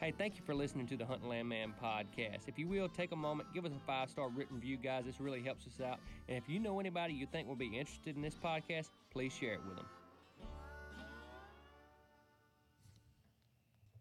Hey, 0.00 0.12
thank 0.18 0.36
you 0.36 0.42
for 0.44 0.54
listening 0.54 0.86
to 0.88 0.96
the 0.96 1.06
Hunting 1.06 1.28
Land 1.28 1.48
Man 1.48 1.72
podcast. 1.82 2.48
If 2.48 2.58
you 2.58 2.66
will, 2.66 2.88
take 2.88 3.12
a 3.12 3.16
moment, 3.16 3.48
give 3.54 3.64
us 3.64 3.72
a 3.72 3.86
five 3.86 4.10
star 4.10 4.28
written 4.28 4.56
review, 4.56 4.76
guys. 4.76 5.04
This 5.06 5.20
really 5.20 5.42
helps 5.42 5.64
us 5.66 5.80
out. 5.80 6.00
And 6.28 6.36
if 6.36 6.48
you 6.48 6.58
know 6.58 6.80
anybody 6.80 7.14
you 7.14 7.26
think 7.30 7.46
will 7.46 7.54
be 7.54 7.78
interested 7.78 8.16
in 8.16 8.20
this 8.20 8.34
podcast, 8.34 8.90
please 9.12 9.32
share 9.32 9.54
it 9.54 9.60
with 9.66 9.76
them. 9.76 9.86